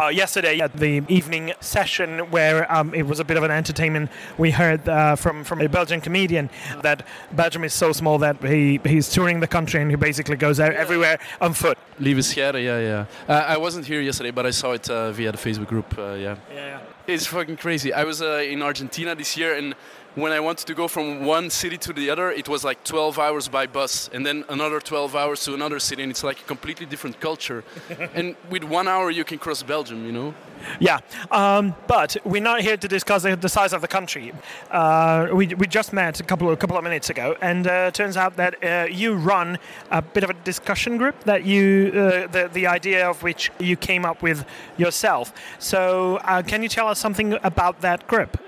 [0.00, 4.10] Uh, yesterday at the evening session where um, it was a bit of an entertainment,
[4.38, 6.48] we heard uh, from from a Belgian comedian
[6.80, 10.58] that Belgium is so small that he he's touring the country and he basically goes
[10.58, 11.76] out everywhere on foot.
[11.98, 13.04] Lieven Scheire, yeah, yeah.
[13.28, 15.98] Uh, I wasn't here yesterday, but I saw it uh, via the Facebook group.
[15.98, 16.36] Uh, yeah.
[16.54, 16.80] Yeah.
[17.06, 17.92] It's fucking crazy.
[17.92, 19.74] I was uh, in Argentina this year, and
[20.14, 23.18] when I wanted to go from one city to the other, it was like 12
[23.18, 26.44] hours by bus, and then another 12 hours to another city, and it's like a
[26.44, 27.62] completely different culture.
[28.14, 30.34] and with one hour, you can cross Belgium, you know?
[30.78, 30.98] Yeah,
[31.30, 34.32] um, but we're not here to discuss the, size of the country.
[34.70, 38.16] Uh, we, we just met a couple of, couple of minutes ago, and uh, turns
[38.16, 39.58] out that uh, you run
[39.90, 43.76] a bit of a discussion group that you uh, the the idea of which you
[43.76, 44.44] came up with
[44.76, 45.32] yourself.
[45.58, 48.38] So, uh, can you tell us something about that group?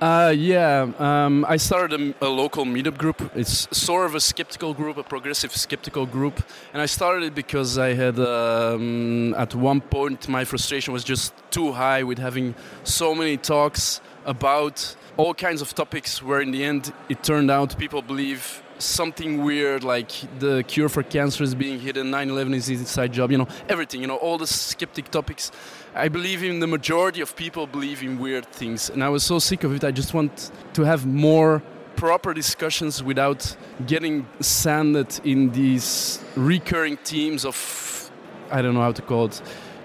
[0.00, 3.30] Uh, yeah, um, I started a, a, local meetup group.
[3.36, 7.78] It's sort of a skeptical group, a progressive skeptical group, and I started it because
[7.78, 13.14] I had um, at one point my frustration was just too high with having so
[13.14, 16.20] many talks about all kinds of topics.
[16.20, 21.04] Where in the end, it turned out people believe something weird like the cure for
[21.04, 24.46] cancer is being hidden 9-11 is inside job you know everything you know all the
[24.48, 25.52] skeptic topics
[25.96, 29.38] I believe in the majority of people believe in weird things, and I was so
[29.38, 29.84] sick of it.
[29.84, 31.62] I just want to have more
[31.94, 38.10] proper discussions without getting sanded in these recurring themes of
[38.50, 39.40] I don't know how to call it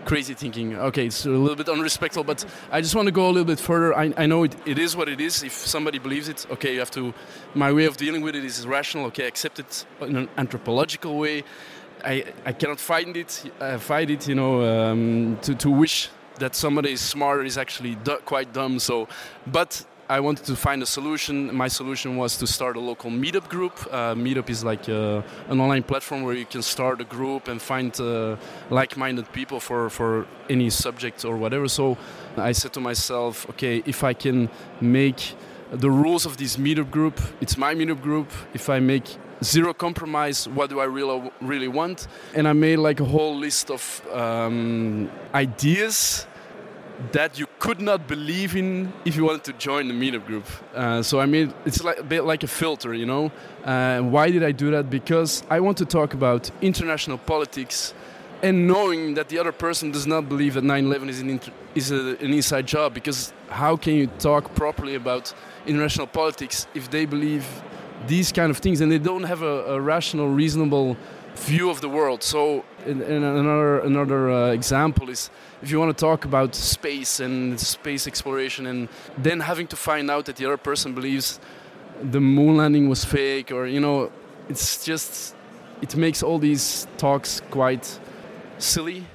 [0.05, 0.75] crazy thinking.
[0.75, 3.59] Okay, it's a little bit unrespectful, but I just want to go a little bit
[3.59, 3.95] further.
[3.95, 5.43] I, I know it, it is what it is.
[5.43, 7.13] If somebody believes it, okay, you have to.
[7.53, 9.05] My way of dealing with it is rational.
[9.05, 11.43] Okay, accept it in an anthropological way.
[12.03, 16.09] I, I cannot find it, uh, fight it, you know, um, to, to wish
[16.39, 18.79] that somebody is smarter is actually quite dumb.
[18.79, 19.07] So,
[19.47, 21.53] but I wanted to find a solution.
[21.53, 23.73] My solution was to start a local meetup group.
[23.91, 27.62] Uh, meetup is like uh, an online platform where you can start a group and
[27.62, 28.35] find uh,
[28.71, 31.67] like-minded people for, for any subject or whatever.
[31.67, 31.95] So
[32.38, 34.49] I said to myself, okay, if I can
[34.81, 35.35] make
[35.71, 38.31] the rules of this meetup group, it's my meetup group.
[38.55, 39.05] If I make
[39.43, 42.08] zero compromise what do i really really want?
[42.34, 46.25] And i made like a whole list of um, ideas
[47.13, 50.45] that you could not believe in if you wanted to join the meetup group.
[50.75, 53.32] Uh, so i mean it's like a bit like a filter you know?
[53.63, 54.89] Uh, why did i do that?
[54.89, 57.93] Because i want to talk about international politics
[58.41, 61.91] and knowing that the other person does not believe that 9-11 is, an, inter- is
[61.91, 62.93] a, an inside job.
[62.93, 65.34] Because how can you talk properly about
[65.67, 67.45] international politics if they believe
[68.07, 70.97] these kind of things, and they don't have a, a rational, reasonable
[71.35, 72.23] view of the world.
[72.23, 75.29] So, in, in another another uh, example is
[75.62, 80.09] if you want to talk about space and space exploration, and then having to find
[80.09, 81.39] out that the other person believes
[82.01, 84.12] the moon landing was fake, or you know,
[84.47, 85.35] it's just
[85.81, 87.99] it makes all these talks quite
[88.57, 89.05] silly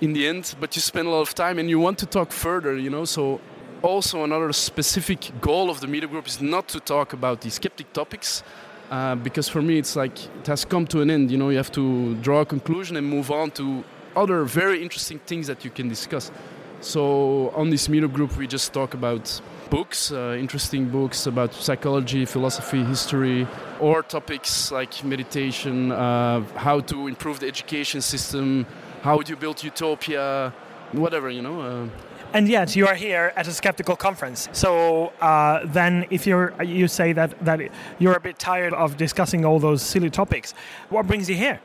[0.00, 0.54] in the end.
[0.60, 3.04] But you spend a lot of time, and you want to talk further, you know.
[3.04, 3.40] So
[3.82, 7.92] also another specific goal of the meetup group is not to talk about these skeptic
[7.92, 8.42] topics
[8.90, 11.56] uh, because for me it's like it has come to an end you know you
[11.56, 13.84] have to draw a conclusion and move on to
[14.16, 16.32] other very interesting things that you can discuss.
[16.80, 22.24] So on this meetup group we just talk about books uh, interesting books about psychology
[22.24, 23.46] philosophy history
[23.80, 28.64] or topics like meditation uh, how to improve the education system
[29.02, 30.52] how do you build utopia
[30.92, 31.86] whatever you know uh,
[32.32, 34.48] and yet you are here at a skeptical conference.
[34.52, 37.60] So uh, then, if you're you say that that
[37.98, 40.54] you're a bit tired of discussing all those silly topics,
[40.90, 41.60] what brings you here?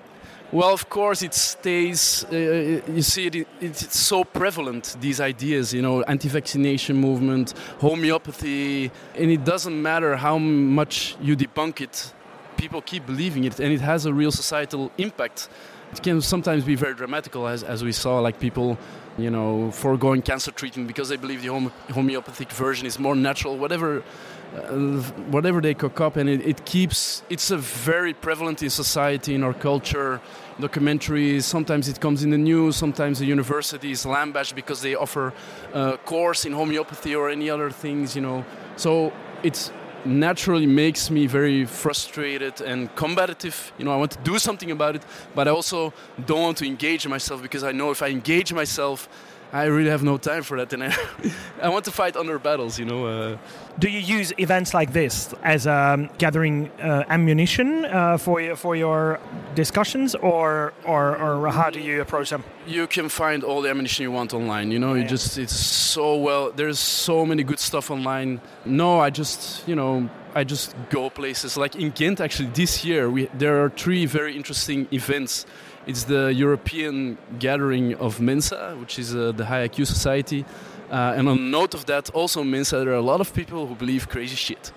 [0.51, 2.25] Well, of course, it stays.
[2.31, 2.35] Uh,
[2.87, 4.95] you see, it, it's so prevalent.
[5.01, 11.81] These ideas, you know, anti-vaccination movement, homeopathy, and it doesn't matter how much you debunk
[11.81, 12.13] it.
[12.55, 15.49] People keep believing it, and it has a real societal impact.
[15.91, 18.77] It can sometimes be very dramatical, as, as we saw, like people
[19.17, 23.57] you know, foregoing cancer treatment because they believe the home- homeopathic version is more natural,
[23.57, 24.03] whatever,
[24.55, 24.59] uh,
[25.29, 27.23] whatever they cook up, and it, it, keeps.
[27.29, 30.19] It's a very prevalent in society in our culture.
[30.59, 31.43] Documentaries.
[31.43, 32.75] Sometimes it comes in the news.
[32.75, 35.33] Sometimes the universities lambashed because they offer
[35.73, 38.15] a course in homeopathy or any other things.
[38.15, 38.45] You know,
[38.75, 39.71] so it's
[40.05, 43.71] naturally makes me very frustrated and combative.
[43.77, 45.03] You know, I want to do something about it,
[45.35, 45.93] but I also
[46.25, 49.07] don't want to engage myself because I know if I engage myself,
[49.53, 50.95] I really have no time for that, and I,
[51.61, 52.79] I want to fight under battles.
[52.79, 53.05] You know.
[53.05, 53.37] Uh,
[53.79, 58.75] Do you use events like this as um, gathering uh, ammunition uh, for your, for
[58.75, 59.19] your
[59.55, 62.43] discussions, or, or or how do you approach them?
[62.65, 64.71] you can find all the ammunition you want online.
[64.71, 66.51] You know, you just it's so well.
[66.55, 68.39] There's so many good stuff online.
[68.65, 72.19] No, I just you know I just go places like in Ghent.
[72.21, 75.45] Actually, this year we there are three very interesting events.
[75.85, 80.45] It's the European Gathering of Mensa, which is uh, the high IQ society.
[80.89, 83.75] Uh, and on note of that, also Mensa, there are a lot of people who
[83.75, 84.71] believe crazy shit.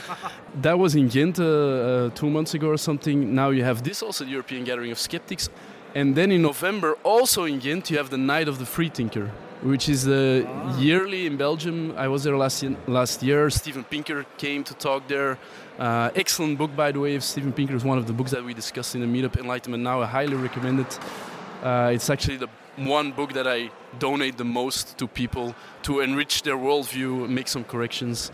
[0.62, 3.34] that was in Ghent uh, uh, two months ago or something.
[3.34, 5.50] Now you have this also, the European Gathering of Skeptics.
[5.94, 9.30] And then in November, also in Ghent, you have the Night of the Freethinker,
[9.62, 10.42] which is uh,
[10.78, 11.94] yearly in Belgium.
[11.96, 13.50] I was there last last year.
[13.50, 15.38] Steven Pinker came to talk there.
[15.78, 17.18] Uh, excellent book, by the way.
[17.20, 20.00] Steven Pinker is one of the books that we discussed in the meetup Enlightenment Now.
[20.00, 20.98] I highly recommend it.
[21.62, 26.42] Uh, it's actually the one book that I donate the most to people to enrich
[26.42, 28.30] their worldview, make some corrections.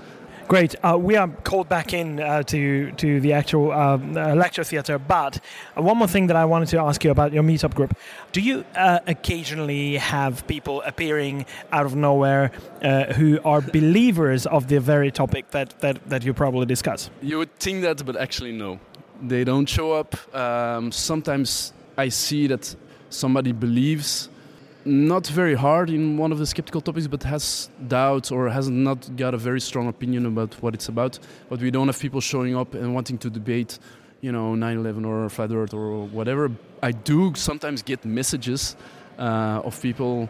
[0.49, 0.75] Great.
[0.83, 4.99] Uh, we are called back in uh, to to the actual um, uh, lecture theatre,
[4.99, 5.41] but
[5.77, 7.97] uh, one more thing that I wanted to ask you about your meetup group:
[8.33, 12.51] Do you uh, occasionally have people appearing out of nowhere
[12.83, 17.11] uh, who are believers of the very topic that, that, that you probably discuss?
[17.23, 18.79] You would think that, but actually, no.
[19.23, 20.17] They don't show up.
[20.35, 22.75] Um, sometimes I see that
[23.09, 24.29] somebody believes
[24.85, 29.17] not very hard in one of the skeptical topics, but has doubts or has not
[29.17, 31.19] got a very strong opinion about what it's about.
[31.49, 33.79] But we don't have people showing up and wanting to debate,
[34.21, 36.51] you know, 9/11 or flat Earth or whatever.
[36.83, 38.77] I do sometimes get messages
[39.19, 40.29] uh, of people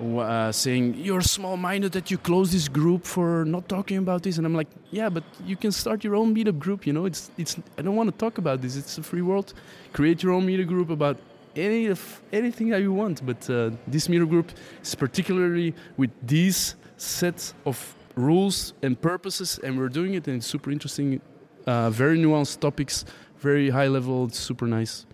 [0.00, 4.46] uh, saying you're small-minded that you close this group for not talking about this, and
[4.46, 6.86] I'm like, yeah, but you can start your own meetup group.
[6.86, 7.56] You know, it's it's.
[7.78, 8.76] I don't want to talk about this.
[8.76, 9.54] It's a free world.
[9.92, 11.18] Create your own meetup group about
[11.56, 13.24] any of anything that you want.
[13.24, 19.78] But uh, this meetup group is particularly with these set of rules and purposes, and
[19.78, 21.20] we're doing it, and it's super interesting.
[21.66, 23.04] Uh, very nuanced topics,
[23.38, 24.26] very high level.
[24.26, 25.06] It's super nice.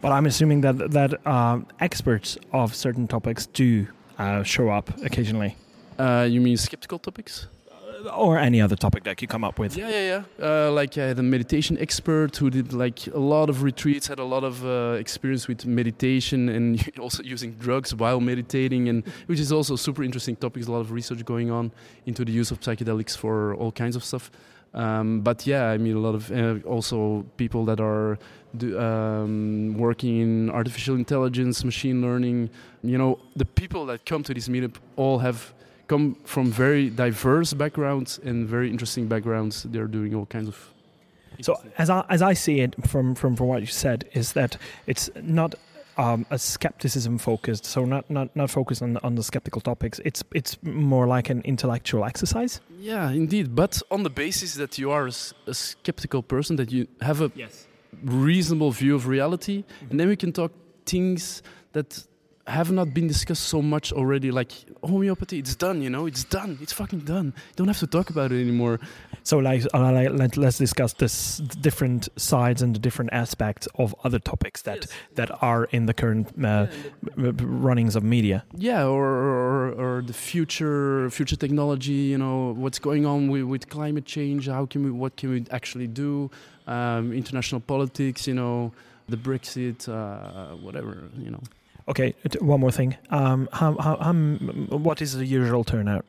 [0.00, 3.86] But I'm assuming that that uh, experts of certain topics do
[4.18, 5.56] uh, show up occasionally,
[5.98, 7.48] Uh, you mean skeptical topics?
[8.14, 9.76] Or any other topic that you come up with.
[9.76, 10.46] Yeah, yeah, yeah.
[10.46, 14.18] Uh, like I had a meditation expert who did like a lot of retreats, had
[14.18, 19.40] a lot of uh, experience with meditation and also using drugs while meditating, and which
[19.40, 20.66] is also super interesting topics.
[20.66, 21.72] A lot of research going on
[22.06, 24.30] into the use of psychedelics for all kinds of stuff.
[24.74, 28.18] Um, but yeah, I mean a lot of uh, also people that are
[28.56, 32.50] do, um, working in artificial intelligence, machine learning.
[32.82, 35.54] You know, the people that come to this meetup all have
[35.88, 39.62] come from very diverse backgrounds and very interesting backgrounds.
[39.64, 40.72] They're doing all kinds of.
[41.42, 44.56] So as I, as I see it from, from, from what you said is that
[44.86, 45.54] it's not
[45.98, 50.00] um, a skepticism focused, so not, not, not focused on, on the skeptical topics.
[50.04, 52.60] It's it's more like an intellectual exercise.
[52.78, 53.54] Yeah, indeed.
[53.54, 55.08] But on the basis that you are
[55.46, 57.66] a skeptical person, that you have a Yes.
[58.02, 60.52] reasonable view of reality, and then we can talk
[60.84, 62.06] things that
[62.46, 64.52] have not been discussed so much already, like
[64.84, 65.38] homeopathy.
[65.38, 66.06] It's done, you know.
[66.06, 66.58] It's done.
[66.60, 67.26] It's fucking done.
[67.36, 68.78] You don't have to talk about it anymore.
[69.24, 74.20] So like, uh, let, let's discuss this different sides and the different aspects of other
[74.20, 76.68] topics that that are in the current uh,
[77.18, 78.44] m- runnings of media.
[78.56, 81.92] Yeah, or, or or the future future technology.
[82.12, 84.46] You know what's going on with, with climate change.
[84.46, 84.90] How can we?
[84.92, 86.30] What can we actually do?
[86.68, 88.28] Um, international politics.
[88.28, 88.72] You know,
[89.08, 89.88] the Brexit.
[89.88, 91.10] Uh, whatever.
[91.18, 91.42] You know.
[91.88, 92.96] Okay, one more thing.
[93.10, 94.12] Um, how, how, how,
[94.76, 96.04] what is the usual turnout?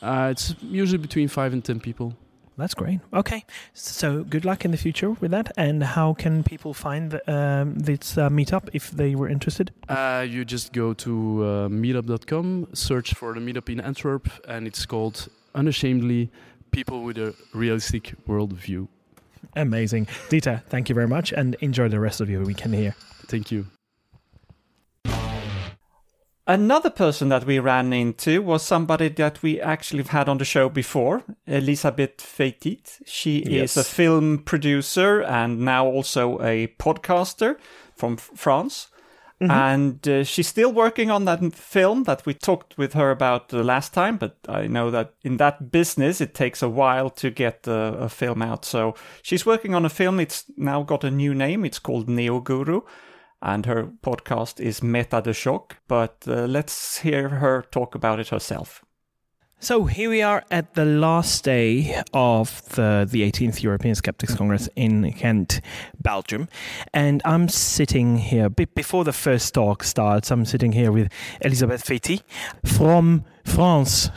[0.00, 2.14] Uh, it's usually between five and ten people.
[2.56, 2.98] That's great.
[3.14, 5.52] Okay, so good luck in the future with that.
[5.56, 9.70] And how can people find the, um, this uh, meetup if they were interested?
[9.88, 14.84] Uh, you just go to uh, meetup.com, search for the meetup in Antwerp, and it's
[14.86, 16.30] called Unashamedly
[16.72, 18.88] People with a Realistic Worldview.
[19.54, 20.64] Amazing, Dieter.
[20.64, 22.96] Thank you very much, and enjoy the rest of your weekend here.
[23.28, 23.66] Thank you.
[26.48, 30.70] Another person that we ran into was somebody that we actually had on the show
[30.70, 33.02] before, Elisabeth Feytit.
[33.04, 33.76] She Yes.
[33.76, 37.56] is a film producer and now also a podcaster
[37.94, 38.88] from France.
[39.40, 43.62] And uh, she's still working on that film that we talked with her about the
[43.62, 44.16] last time.
[44.16, 48.08] But I know that in that business, it takes a while to get uh, a
[48.08, 48.64] film out.
[48.64, 50.18] So she's working on a film.
[50.18, 51.64] It's now got a new name.
[51.64, 52.80] It's called Neo Guru
[53.42, 55.76] and her podcast is Meta de Choc.
[55.88, 58.84] But uh, let's hear her talk about it herself.
[59.60, 64.68] So here we are at the last day of the, the 18th European Skeptics Congress
[64.76, 65.60] in Ghent,
[66.00, 66.48] Belgium.
[66.94, 71.84] And I'm sitting here, be- before the first talk starts, I'm sitting here with Elisabeth
[71.84, 72.22] Feytit
[72.64, 74.10] from France.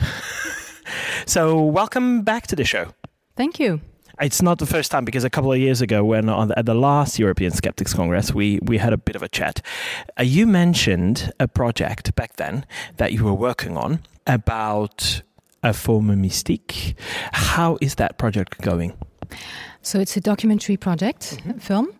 [1.26, 2.92] so welcome back to the show.
[3.34, 3.80] Thank you.
[4.22, 6.64] It's not the first time because a couple of years ago, when on the, at
[6.64, 9.60] the last European Skeptics Congress, we, we had a bit of a chat.
[10.16, 12.64] Uh, you mentioned a project back then
[12.98, 15.22] that you were working on about
[15.64, 16.94] a former mystique.
[17.32, 18.92] How is that project going?
[19.82, 21.92] So it's a documentary project, film.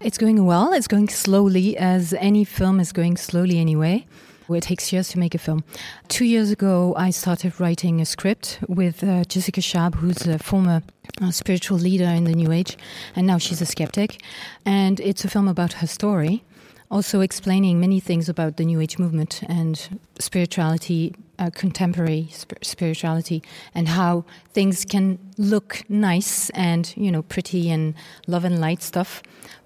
[0.00, 0.74] It's going well.
[0.74, 4.06] It's going slowly, as any film is going slowly anyway.
[4.50, 5.62] It takes years to make a film.
[6.08, 10.82] Two years ago, I started writing a script with uh, Jessica Schab, who's a former
[11.20, 12.76] uh, spiritual leader in the New Age,
[13.16, 14.22] and now she's a skeptic.
[14.64, 16.44] And it's a film about her story,
[16.90, 23.42] also explaining many things about the New Age movement and spirituality, uh, contemporary sp- spirituality,
[23.74, 27.94] and how things can look nice and you know pretty and
[28.26, 29.22] love and light stuff,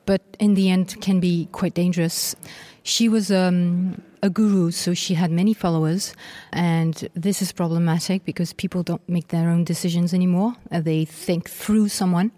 [0.07, 2.37] but in the end can be quite dangerous.
[2.83, 6.15] She was um, a guru, so she had many followers,
[6.51, 10.55] and this is problematic because people don't make their own decisions anymore.
[10.73, 12.33] Uh, they think through someone,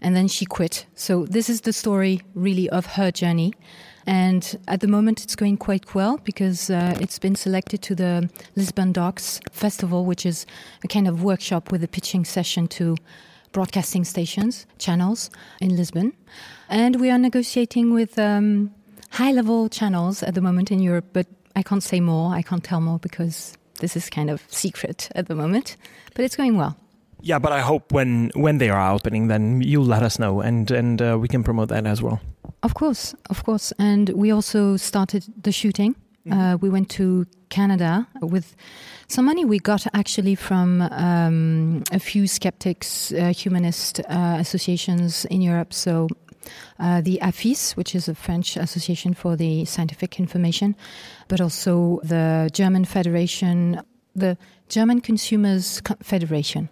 [0.00, 0.86] and then she quit.
[0.94, 3.52] So this is the story really of her journey.
[4.06, 8.30] And at the moment, it's going quite well because uh, it's been selected to the
[8.54, 10.46] Lisbon Docs Festival, which is
[10.84, 12.96] a kind of workshop with a pitching session to
[13.50, 16.12] broadcasting stations, channels in Lisbon.
[16.68, 18.72] And we are negotiating with um,
[19.14, 22.64] high level channels at the moment in Europe, but I can't say more, I can't
[22.64, 25.76] tell more because this is kind of secret at the moment.
[26.14, 26.76] But it's going well.
[27.22, 30.70] Yeah, but I hope when when they are opening, then you'll let us know, and
[30.70, 32.20] and uh, we can promote that as well.
[32.62, 33.72] Of course, of course.
[33.78, 35.94] And we also started the shooting.
[36.30, 38.56] Uh, we went to Canada with
[39.08, 45.42] some money we got actually from um, a few skeptics, uh, humanist uh, associations in
[45.42, 45.72] Europe.
[45.72, 46.08] So
[46.78, 50.76] uh, the AFIS, which is a French association for the scientific information,
[51.28, 53.80] but also the German Federation,
[54.14, 54.36] the
[54.68, 56.68] German Consumers Federation,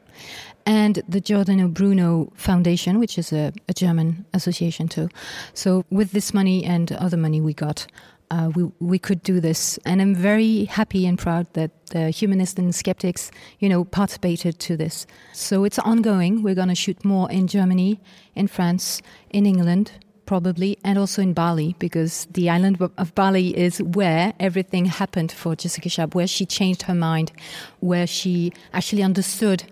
[0.64, 5.08] and the Giordano Bruno Foundation, which is a, a German association too.
[5.54, 7.86] So with this money and other money we got,
[8.32, 12.58] uh, we we could do this, and I'm very happy and proud that the humanists
[12.58, 15.06] and skeptics, you know, participated to this.
[15.34, 16.42] So it's ongoing.
[16.42, 18.00] We're going to shoot more in Germany,
[18.34, 19.92] in France, in England,
[20.24, 25.54] probably, and also in Bali because the island of- Bali is where everything happened for
[25.54, 27.32] Jessica Schab, where she changed her mind,
[27.80, 29.64] where she actually understood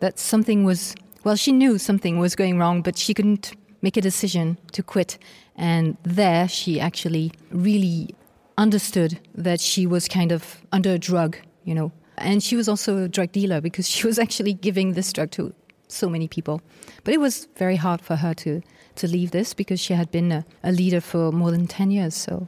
[0.00, 4.00] that something was well, she knew something was going wrong, but she couldn't make a
[4.00, 5.18] decision to quit.
[5.58, 8.14] And there, she actually really
[8.56, 11.92] understood that she was kind of under a drug, you know.
[12.16, 15.52] And she was also a drug dealer because she was actually giving this drug to
[15.88, 16.62] so many people.
[17.04, 18.62] But it was very hard for her to,
[18.96, 22.14] to leave this because she had been a, a leader for more than 10 years.
[22.14, 22.46] So,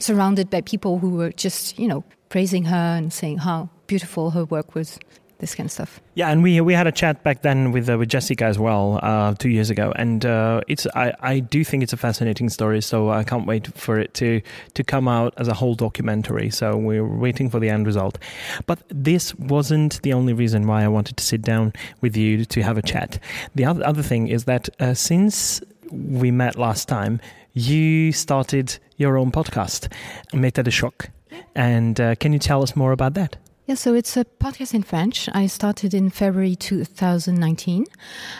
[0.00, 4.44] surrounded by people who were just, you know, praising her and saying how beautiful her
[4.44, 4.98] work was,
[5.38, 6.00] this kind of stuff.
[6.14, 8.98] Yeah, and we we had a chat back then with uh, with Jessica as well
[9.02, 12.80] uh, two years ago, and uh, it's I, I do think it's a fascinating story.
[12.80, 14.40] So I can't wait for it to
[14.74, 16.50] to come out as a whole documentary.
[16.50, 18.18] So we're waiting for the end result.
[18.66, 22.62] But this wasn't the only reason why I wanted to sit down with you to
[22.62, 23.18] have a chat.
[23.54, 27.20] The other other thing is that uh, since we met last time,
[27.52, 29.88] you started your own podcast,
[30.32, 31.10] Méta de Choc,
[31.54, 33.36] and uh, can you tell us more about that?
[33.68, 35.28] Yeah, so it's a podcast in French.
[35.34, 37.84] I started in February 2019,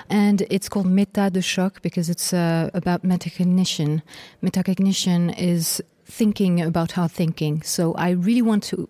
[0.09, 4.01] and it's called Méta de Choc because it's uh, about metacognition.
[4.43, 7.61] Metacognition is thinking about our thinking.
[7.61, 8.89] So I really want to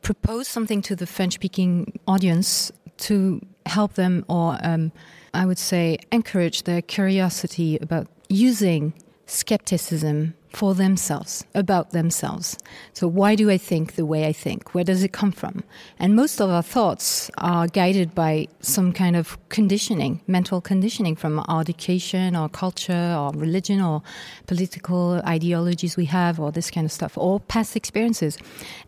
[0.00, 2.72] propose something to the French speaking audience
[3.08, 4.92] to help them, or um,
[5.34, 8.94] I would say, encourage their curiosity about using
[9.26, 12.56] skepticism for themselves, about themselves.
[12.94, 14.74] So, why do I think the way I think?
[14.74, 15.62] Where does it come from?
[15.98, 21.44] And most of our thoughts are guided by some kind of conditioning, mental conditioning from
[21.46, 24.02] our education, our culture, our religion, or
[24.46, 28.38] political ideologies we have, or this kind of stuff, or past experiences.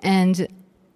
[0.03, 0.49] And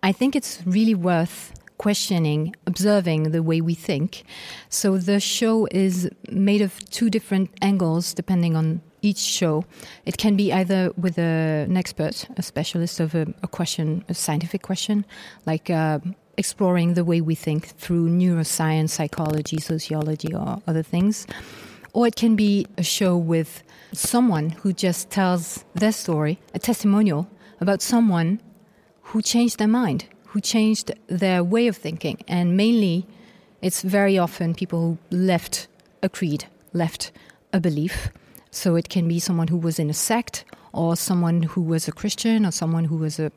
[0.03, 4.23] I think it's really worth questioning, observing the way we think.
[4.69, 9.65] So the show is made of two different angles depending on each show.
[10.07, 14.15] It can be either with a, an expert, a specialist of a, a question, a
[14.15, 15.05] scientific question,
[15.45, 15.99] like uh,
[16.37, 21.27] exploring the way we think through neuroscience, psychology, sociology, or other things.
[21.93, 27.29] Or it can be a show with someone who just tells their story, a testimonial
[27.61, 28.41] about someone
[29.03, 32.25] who changed their mind, who changed their way of thinking.
[32.27, 33.07] And mainly,
[33.61, 35.69] it's very often people who left
[36.03, 37.13] a creed, left
[37.53, 38.11] a belief.
[38.53, 41.93] So it can be someone who was in a sect, or someone who was a
[41.93, 43.33] Christian, or someone who was a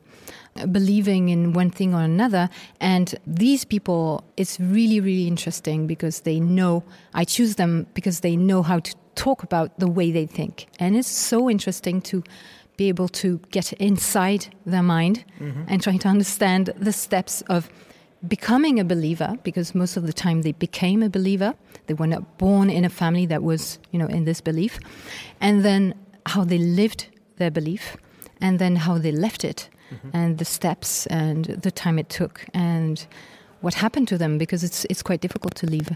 [0.70, 2.48] believing in one thing or another.
[2.80, 8.36] And these people, it's really, really interesting because they know, I choose them because they
[8.36, 10.66] know how to talk about the way they think.
[10.78, 12.22] And it's so interesting to
[12.76, 15.62] be able to get inside their mind mm-hmm.
[15.66, 17.70] and try to understand the steps of
[18.26, 21.54] becoming a believer because most of the time they became a believer
[21.86, 24.78] they were not born in a family that was you know in this belief
[25.40, 25.94] and then
[26.26, 27.06] how they lived
[27.36, 27.96] their belief
[28.40, 30.10] and then how they left it mm-hmm.
[30.12, 33.06] and the steps and the time it took and
[33.60, 35.90] what happened to them because it's it's quite difficult to leave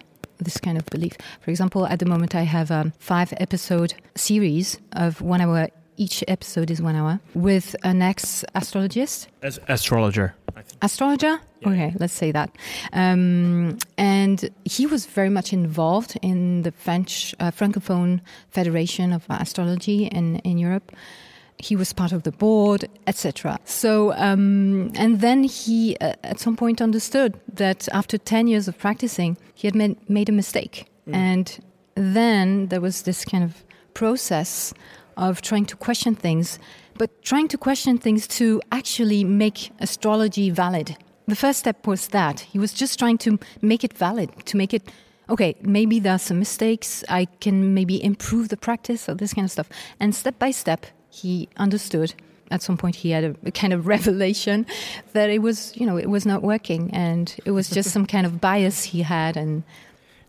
[0.44, 1.16] this kind of belief.
[1.40, 5.68] For example, at the moment I have a five episode series of one hour
[6.00, 9.28] each episode is one hour with an ex astrologist.
[9.42, 10.34] As astrologer.
[10.80, 11.38] Astrologer?
[11.60, 11.68] Yeah.
[11.68, 12.50] Okay, let's say that.
[12.92, 18.20] Um, and he was very much involved in the French uh, Francophone
[18.50, 20.90] Federation of Astrology in, in Europe
[21.62, 23.58] he was part of the board, etc.
[23.66, 28.78] So, um, and then he uh, at some point understood that after 10 years of
[28.78, 30.86] practicing, he had made, made a mistake.
[31.06, 31.14] Mm.
[31.14, 31.64] And
[31.96, 34.72] then there was this kind of process
[35.16, 36.58] of trying to question things,
[36.98, 40.96] but trying to question things to actually make astrology valid.
[41.26, 42.40] The first step was that.
[42.40, 44.82] He was just trying to make it valid, to make it
[45.28, 47.04] okay, maybe there are some mistakes.
[47.08, 49.68] I can maybe improve the practice or this kind of stuff.
[50.00, 52.14] And step by step, he understood
[52.50, 54.66] at some point he had a, a, kind of revelation
[55.12, 58.26] that it was you know it was not working and it was just some kind
[58.26, 59.62] of bias he had and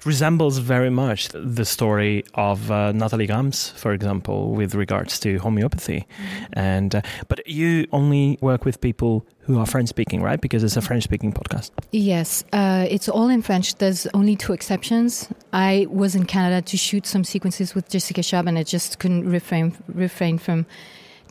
[0.05, 6.07] resembles very much the story of uh, Natalie Grams, for example, with regards to homeopathy.
[6.07, 6.45] Mm-hmm.
[6.53, 10.39] And uh, but you only work with people who are French speaking, right?
[10.39, 11.71] Because it's a French speaking podcast.
[11.91, 13.75] Yes, uh, it's all in French.
[13.75, 15.29] There's only two exceptions.
[15.53, 19.29] I was in Canada to shoot some sequences with Jessica Schab, and I just couldn't
[19.29, 20.65] refrain refrain from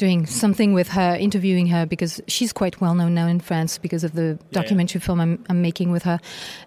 [0.01, 4.03] doing something with her, interviewing her, because she's quite well known now in France because
[4.03, 5.07] of the documentary yeah.
[5.07, 6.19] film I'm, I'm, making with her.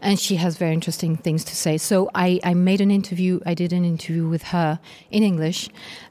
[0.01, 1.79] And she has very interesting things to say.
[1.79, 4.79] So I, I made an interview, I did an interview with her
[5.09, 5.67] in English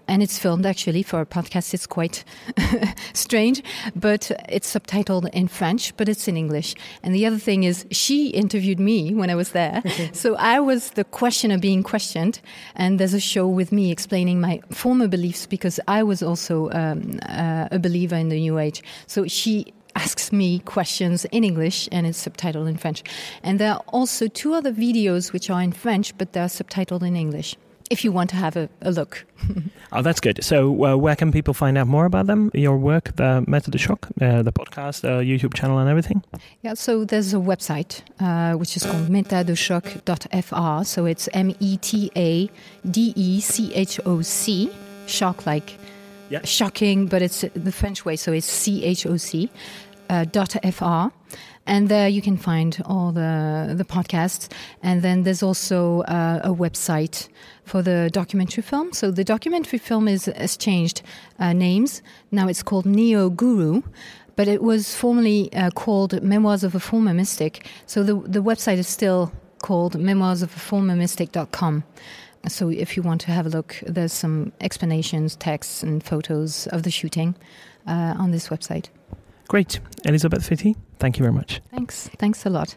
[0.09, 1.74] and it's filmed actually for a podcast.
[1.74, 2.24] It's quite
[3.12, 3.62] strange,
[3.94, 6.74] but it's subtitled in French, but it's in English.
[7.03, 9.82] And the other thing is, she interviewed me when I was there,
[10.12, 12.40] so I was the questioner being questioned.
[12.74, 17.20] And there's a show with me explaining my former beliefs because I was also um,
[17.28, 18.82] uh, a believer in the New Age.
[19.07, 23.03] So she asks me questions in English and it's subtitled in French.
[23.42, 27.16] And there are also two other videos which are in French, but they're subtitled in
[27.16, 27.57] English
[27.91, 29.24] if you want to have a, a look.
[29.93, 30.43] oh, that's good.
[30.45, 33.78] So, uh, where can people find out more about them, your work, the Méta de
[33.78, 36.22] Choc, uh, the podcast, the YouTube channel, and everything?
[36.62, 40.85] Yeah, so there's a website uh, which is called metadechoc.fr.
[40.85, 42.51] So it's M E T A
[42.89, 44.70] D E C H O C,
[45.07, 45.78] shock like
[46.30, 46.45] yeah.
[46.45, 48.16] shocking, but it's the French way.
[48.16, 49.51] So it's C H O C
[50.12, 51.09] uh, dot fr
[51.66, 54.48] and there you can find all the the podcasts
[54.82, 57.28] and then there's also uh, a website
[57.64, 58.92] for the documentary film.
[58.92, 61.02] So the documentary film is, has changed
[61.38, 62.02] uh, names.
[62.30, 63.82] Now it's called Neo Guru,
[64.36, 67.66] but it was formerly uh, called Memoirs of a Former Mystic.
[67.86, 69.32] So the, the website is still
[69.62, 71.84] called memoirsofaformermystic.com.
[72.48, 76.82] So if you want to have a look, there's some explanations, texts, and photos of
[76.82, 77.36] the shooting
[77.86, 78.88] uh, on this website.
[79.53, 79.80] Great.
[80.07, 81.61] Élisabeth Feytit, thank you very much.
[81.70, 82.09] Thanks.
[82.18, 82.76] Thanks a lot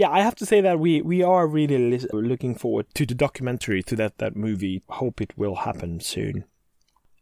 [0.00, 3.82] yeah, I have to say that we we are really looking forward to the documentary,
[3.82, 4.82] to that that movie.
[4.88, 6.44] Hope it will happen soon.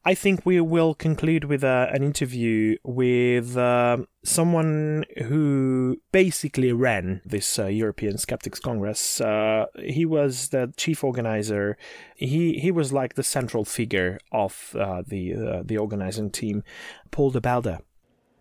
[0.09, 7.20] I think we will conclude with uh, an interview with uh, someone who basically ran
[7.26, 9.20] this uh, European Skeptics Congress.
[9.20, 11.76] Uh, he was the chief organizer.
[12.16, 16.64] He he was like the central figure of uh, the uh, the organizing team,
[17.11, 17.80] Paul de Belder.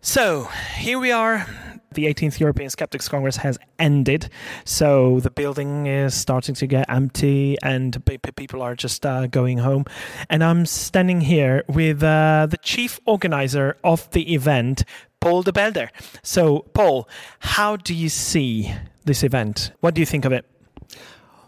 [0.08, 0.44] So
[0.78, 1.46] here we are.
[1.92, 4.30] The 18th European Skeptics Congress has ended.
[4.64, 8.02] So the building is starting to get empty and
[8.34, 9.84] people are just uh, going home.
[10.30, 14.82] And I'm standing here with uh, the chief organizer of the event,
[15.20, 15.90] Paul de Belder.
[16.22, 17.06] So, Paul,
[17.40, 18.72] how do you see
[19.04, 19.72] this event?
[19.80, 20.46] What do you think of it?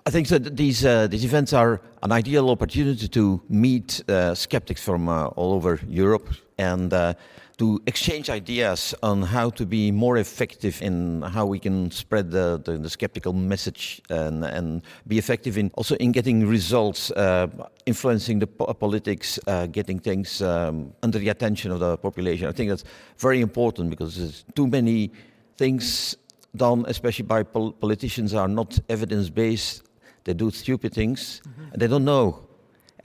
[0.05, 4.83] I think that these uh, these events are an ideal opportunity to meet uh, skeptics
[4.83, 7.15] from uh, all over Europe and uh,
[7.61, 12.59] to exchange ideas on how to be more effective in how we can spread the,
[12.65, 17.47] the, the skeptical message and, and be effective in also in getting results, uh,
[17.85, 22.49] influencing the po- politics, uh, getting things um, under the attention of the population.
[22.49, 22.85] I think that's
[23.19, 25.13] very important because there's too many
[25.59, 26.17] things
[26.57, 29.83] done, especially by pol- politicians, are not evidence based.
[30.25, 31.43] They do stupid things
[31.73, 32.41] and they don't know.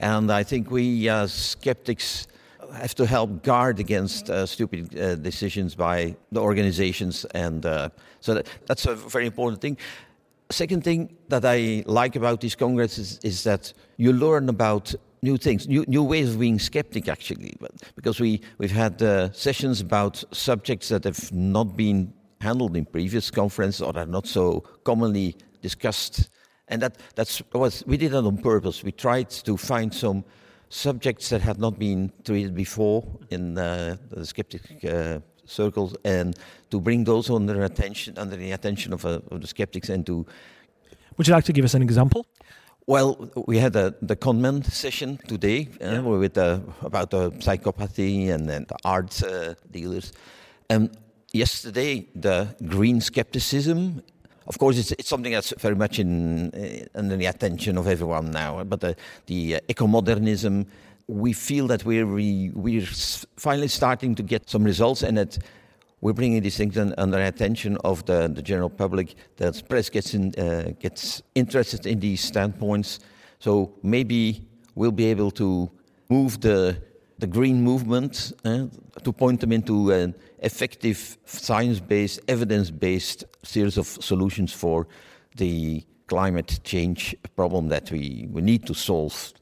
[0.00, 2.26] And I think we as skeptics
[2.74, 7.88] have to help guard against uh, stupid uh, decisions by the organizations, and uh,
[8.20, 9.76] so that, that's a very important thing.
[10.50, 15.66] Second thing that I like about these congresses is that you learn about new things,
[15.66, 20.22] new, new ways of being skeptic, actually, but because we, we've had uh, sessions about
[20.32, 26.30] subjects that have not been handled in previous conferences or are not so commonly discussed.
[26.68, 28.84] And that, that's was, we did that on purpose.
[28.84, 30.24] We tried to find some
[30.68, 36.36] subjects that had not been treated before in uh, the skeptic uh, circles and
[36.70, 40.26] to bring those under attention, under the attention of, uh, of the skeptics and to
[41.16, 42.26] Would you like to give us an example?
[42.86, 48.48] well, we had a, the conman session today uh, with uh, about the psychopathy and,
[48.48, 50.12] and the art uh, dealers.
[50.70, 50.96] And
[51.32, 54.02] yesterday, the green skepticism.
[54.46, 58.30] Of course, it's, it's something that's very much in uh, under the attention of everyone
[58.30, 58.62] now.
[58.64, 60.66] But the, the uh, eco-modernism,
[61.08, 62.86] we feel that we're we, we're
[63.36, 65.38] finally starting to get some results, and that
[66.00, 69.14] we're bringing these things un- under attention of the, the general public.
[69.36, 73.00] The press gets in, uh, gets interested in these standpoints.
[73.38, 75.70] So maybe we'll be able to
[76.08, 76.76] move the
[77.18, 78.66] the green movement uh,
[79.02, 84.86] to point them into an effective, science-based, evidence-based series of solutions for
[85.36, 89.32] the climate change problem that we, we need to solve.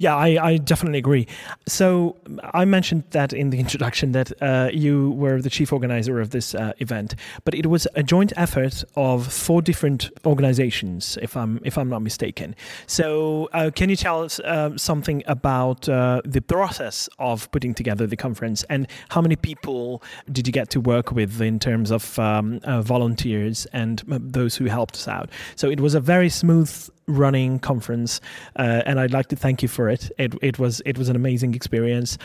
[0.00, 1.28] Yeah, I, I definitely agree.
[1.68, 2.16] So
[2.52, 6.52] I mentioned that in the introduction that uh, you were the chief organizer of this
[6.52, 7.14] uh, event,
[7.44, 12.02] but it was a joint effort of four different organizations, if I'm if I'm not
[12.02, 12.56] mistaken.
[12.88, 18.04] So uh, can you tell us uh, something about uh, the process of putting together
[18.04, 22.18] the conference and how many people did you get to work with in terms of
[22.18, 25.30] um, uh, volunteers and uh, those who helped us out?
[25.54, 28.20] So it was a very smooth running conference,
[28.56, 30.10] uh, and I'd like to thank you for it.
[30.18, 32.18] It it was it was an amazing experience.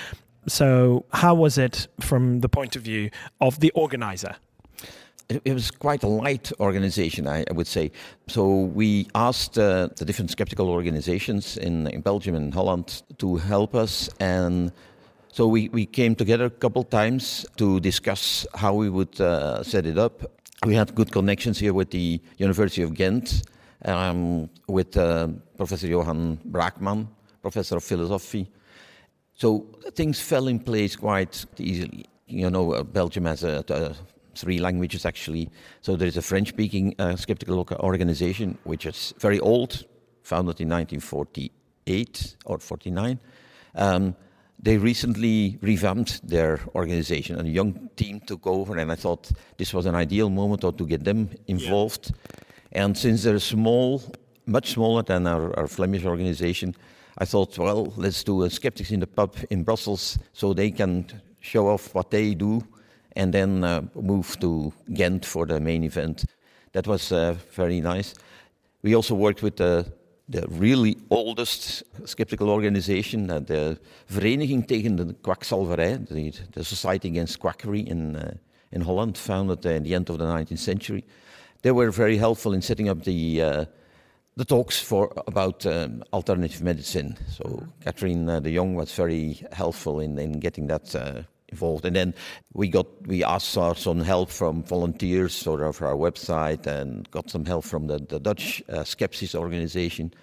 [0.47, 3.09] So, how was it from the point of view
[3.41, 4.36] of the organizer?
[5.30, 7.91] It, was quite a light organization, I, I would say.
[8.25, 13.75] So we asked uh, the different skeptical organizations in, in Belgium and Holland to help
[13.75, 14.71] us, and
[15.32, 19.86] so we, we came together a couple times to discuss how we would uh, set
[19.86, 20.32] it up.
[20.65, 23.43] We had good connections here with the University of Ghent,
[23.86, 25.27] um, with uh,
[25.57, 27.07] Professor Johan Braeckman,
[27.41, 28.49] professor of philosophy.
[29.36, 32.05] So things fell in place quite easily.
[32.27, 33.95] You know, uh, Belgium has a, a
[34.36, 35.49] three languages actually.
[35.82, 39.86] So there is a French-speaking uh, skeptical organization, which is very old,
[40.23, 43.19] founded in 1948 or 49.
[43.75, 44.15] Um,
[44.61, 49.73] they recently revamped their organization, and a young team took over, and I thought this
[49.73, 52.11] was an ideal moment to get them involved.
[52.72, 54.01] And since they're small,
[54.45, 56.76] much smaller than our, our Flemish organization,
[57.17, 61.05] I thought, well, let's do a Skeptics in the Pub in Brussels so they can
[61.39, 62.61] show off what they do
[63.15, 66.26] and then uh, move to Ghent for the main event.
[66.74, 68.13] That was uh, very nice.
[68.84, 69.86] We also worked with the,
[70.30, 77.39] the really oldest skeptical organization, uh, the Vereniging tegen de Kwakzalverij, the, the Society Against
[77.39, 78.34] Quackery in, uh,
[78.72, 81.03] in Holland, founded in the end of the 19th century.
[81.62, 83.66] They were very helpful in setting up the uh,
[84.36, 87.18] the talks for about um, alternative medicine.
[87.30, 91.84] So Catherine uh, de Jong was very helpful in, in getting that uh, involved.
[91.86, 92.14] And then
[92.53, 97.30] we got we asked for some help from volunteers sort of our website and got
[97.30, 100.14] some help from the, the Dutch uh, Skepsis organization.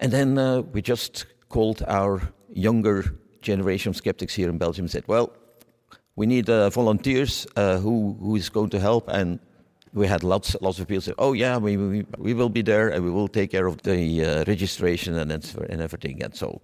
[0.00, 2.20] And then uh, we just called our
[2.52, 5.32] younger generation of skeptics here in Belgium and said, well,
[6.16, 9.38] we need uh, volunteers uh, who, who is going to help and
[9.92, 12.88] we had lots lots of people say, "Oh yeah, we, we we will be there
[12.88, 16.60] and we will take care of the uh, registration and and everything." And so,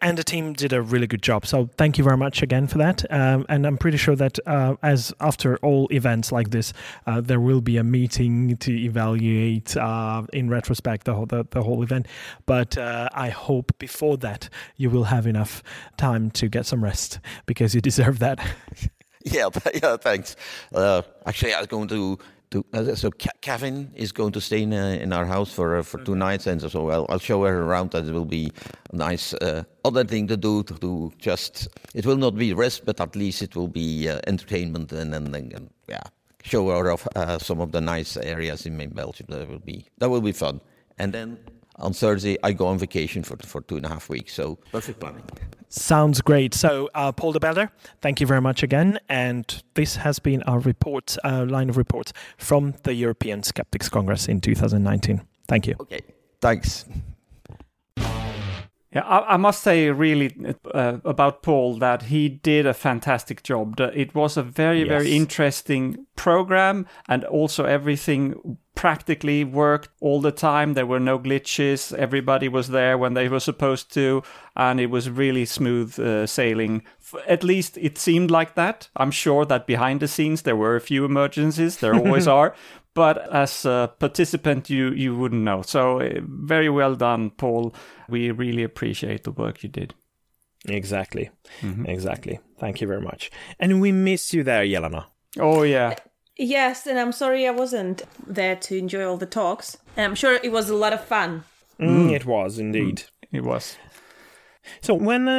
[0.00, 1.46] And the team did a really good job.
[1.46, 3.10] So thank you very much again for that.
[3.10, 6.74] Um, and I'm pretty sure that uh, as after all events like this,
[7.06, 11.62] uh, there will be a meeting to evaluate uh, in retrospect the whole the, the
[11.62, 12.06] whole event.
[12.44, 15.62] But uh, I hope before that you will have enough
[15.96, 18.38] time to get some rest because you deserve that.
[19.24, 19.48] yeah,
[19.82, 20.36] yeah, thanks.
[20.74, 22.18] Uh, actually, I was going to
[22.50, 25.82] to uh, so Kevin is going to stay in, uh, in our house for uh,
[25.82, 27.90] for two nights, and so I'll, I'll show her around.
[27.92, 28.52] That it will be
[28.92, 31.68] a nice uh, other thing to do to, just.
[31.94, 35.34] It will not be rest, but at least it will be uh, entertainment and and,
[35.34, 36.02] and, and yeah,
[36.42, 39.26] show her of uh, some of the nice areas in, in Belgium.
[39.28, 40.60] That will be that will be fun.
[40.98, 41.38] And then
[41.76, 44.34] on Thursday I go on vacation for for two and a half weeks.
[44.34, 45.24] So perfect planning.
[45.68, 46.54] Sounds great.
[46.54, 47.68] So, uh, Paul de Belder,
[48.00, 48.98] thank you very much again.
[49.08, 54.28] And this has been our report, uh, line of reports from the European Skeptics Congress
[54.28, 55.22] in 2019.
[55.48, 55.74] Thank you.
[55.80, 56.00] Okay,
[56.40, 56.84] thanks.
[57.96, 60.32] Yeah, I, I must say, really,
[60.72, 63.76] uh, about Paul, that he did a fantastic job.
[63.76, 64.88] The- It was a very, Yes.
[64.88, 70.74] very interesting program, and also everything practically worked all the time.
[70.74, 71.92] There were no glitches.
[71.96, 74.22] Everybody was there when they were supposed to,
[74.56, 76.82] and it was really smooth uh, sailing.
[77.26, 78.88] At least it seemed like that.
[78.96, 81.78] I'm sure that behind the scenes there were a few emergencies.
[81.78, 82.54] There always are.
[82.94, 85.62] But as a participant, you you wouldn't know.
[85.62, 87.74] So uh, very well done, Paul.
[88.08, 89.94] We really appreciate the work you did.
[90.68, 91.30] Exactly.
[91.84, 92.38] Exactly.
[92.58, 93.30] Thank you very much.
[93.58, 95.04] And we miss you there, Jelena.
[95.38, 95.94] Oh yeah,
[96.36, 99.76] Yes, and I'm sorry I wasn't there to enjoy all the talks.
[99.96, 101.44] And I'm sure it was a lot of fun.
[101.78, 103.04] Mm, It was indeed.
[103.32, 103.76] it was.
[104.80, 105.32] So, when uh,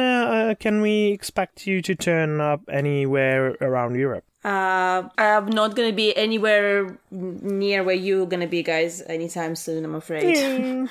[0.52, 4.24] uh, can we expect you to turn up anywhere around Europe?
[4.44, 9.84] Uh, I'm not gonna be anywhere near where you're gonna be, guys, anytime soon.
[9.84, 10.36] I'm afraid.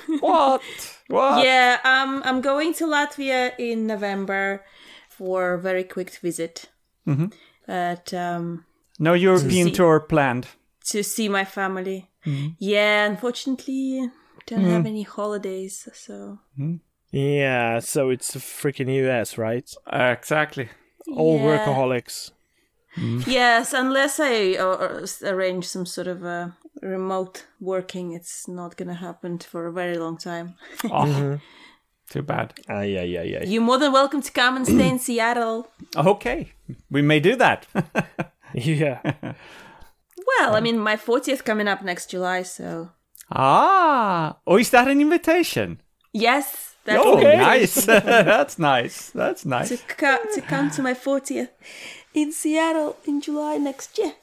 [0.20, 0.60] What?
[1.08, 1.44] What?
[1.44, 4.62] yeah, um, I'm going to Latvia in November
[5.08, 6.66] for a very quick visit.
[7.06, 7.32] Mhm.
[7.66, 8.66] But um,
[8.98, 9.74] No European See.
[9.74, 10.46] tour planned.
[10.90, 12.08] to see my family.
[12.58, 14.10] Yeah, unfortunately,
[14.46, 16.38] don't have any holidays, so
[17.12, 19.68] Yeah, so it's the freaking US, right?
[19.86, 20.68] Uh, exactly.
[21.16, 21.46] All Yeah.
[21.46, 22.32] workaholics.
[23.26, 26.48] yes, unless I uh, uh, arrange some sort of uh,
[26.82, 30.54] remote working, it's not gonna happen for a very long time.
[30.90, 31.38] Oh,
[32.10, 32.54] too bad.
[32.68, 33.44] Ah, yeah, yeah, yeah.
[33.44, 35.66] You're more than welcome to come and stay in Seattle.
[35.96, 36.52] Okay,
[36.90, 37.66] we may do that.
[38.56, 39.00] yeah.
[40.40, 42.90] Well, I mean, my 40th coming up next July, so
[43.30, 45.80] ah, oh, is that an invitation?
[46.12, 47.36] yes, that's Oh, Okay.
[47.52, 47.84] nice.
[47.86, 49.10] That's nice.
[49.10, 49.82] That's to, nice.
[49.96, 51.48] co- to come to my 40th
[52.14, 54.14] in Seattle in July next year.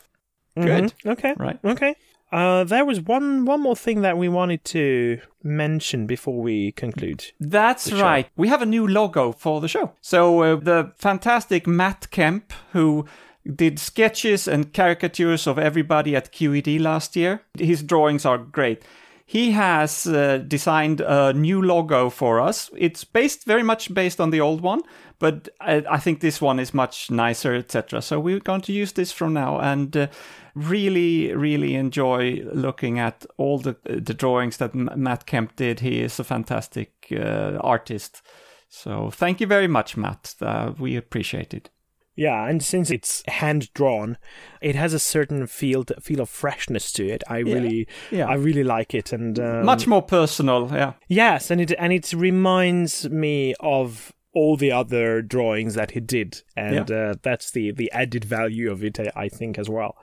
[0.56, 0.94] Good.
[1.04, 1.12] Mhm.
[1.14, 1.34] Okay.
[1.38, 1.60] Right.
[1.64, 1.96] Okay.
[2.32, 7.32] Uh, there was one one more thing that we wanted to mention before we conclude.
[7.40, 8.28] That's right.
[8.36, 9.94] We have a new logo for the show.
[10.02, 13.06] So uh, the fantastic Matt Kemp, who
[13.46, 18.84] did sketches and caricatures of everybody at QED last year, his drawings are great.
[19.26, 22.70] He has uh, designed a new logo for us.
[22.78, 24.82] It's based very much based on the old one,
[25.18, 28.02] but I, I think this one is much nicer, etc.
[28.02, 29.96] So we're going to use this from now and.
[29.96, 30.08] Uh,
[30.56, 36.02] really really enjoy looking at all the the drawings that M- Matt Kemp did he
[36.02, 38.22] is a fantastic uh, artist
[38.70, 41.72] so thank you very much Matt uh, we appreciate it
[42.16, 44.18] Yeah, and since it's hand drawn,
[44.62, 47.24] it has a certain feel feel of freshness to it.
[47.28, 48.28] I really, Yeah.
[48.28, 52.14] I really like it, and um, much more personal yeah Yes, and it and it
[52.14, 57.92] reminds me of all the other drawings that he did, and uh, that's the the
[57.92, 59.96] added value of it, I, I think, as well.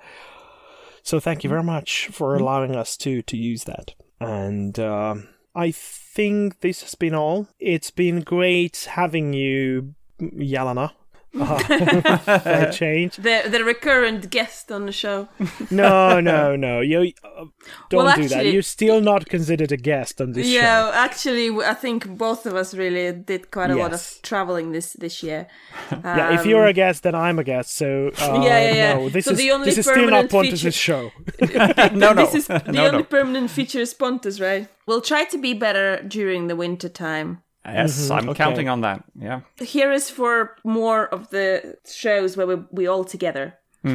[1.02, 5.72] So thank you very much for allowing us to to use that, and um I
[5.72, 7.48] think this has been all.
[7.58, 10.92] It's been great having you, Jelena.
[11.38, 13.16] Uh, change.
[13.16, 15.28] The the recurrent guest on the show.
[15.70, 16.80] No, no, no.
[16.80, 17.44] You uh,
[17.88, 18.46] don't Well, do that.
[18.46, 20.52] You're still not considered a guest on this show.
[20.54, 24.94] yeah, actually, I think both of us really did quite a lot of traveling this
[24.94, 25.46] this year.
[26.04, 27.76] Yeah, if Um, you're a guest, then I'm a guest.
[27.76, 28.94] So uh, Yeah, yeah, yeah.
[28.94, 31.10] No, this So is the only this is still not permanent Pontus's feature- show.
[31.94, 34.66] no no this is the no only no permanent feature is Pontus, right?
[34.86, 37.42] We'll try to be better during the winter time.
[37.64, 38.44] Yes I'm okay.
[38.44, 43.04] counting on that yeah Here is for more of the shows where we we all
[43.04, 43.54] together.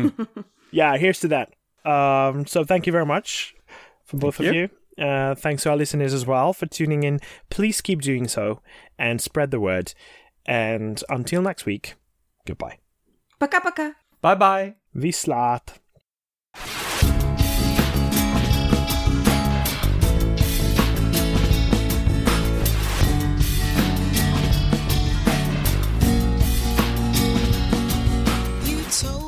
[0.71, 1.53] Yeah, here's to that.
[1.89, 3.55] Um, so thank you very much
[4.03, 4.69] for both Thank of you.
[5.05, 7.19] Uh, thanks to our listeners as well for tuning in.
[7.49, 8.61] Please keep doing so
[8.97, 9.93] and spread the word.
[10.45, 11.95] And until next week,
[12.45, 12.79] goodbye.
[13.39, 13.95] Paka paka.
[14.21, 15.11] bye bye Vi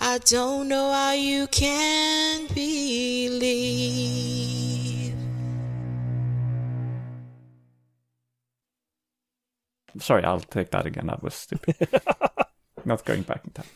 [0.00, 3.38] I don't know how you can believe.
[9.98, 11.08] Sorry, I'll take that again.
[11.08, 11.76] That was stupid.
[12.84, 13.66] Not going back in time.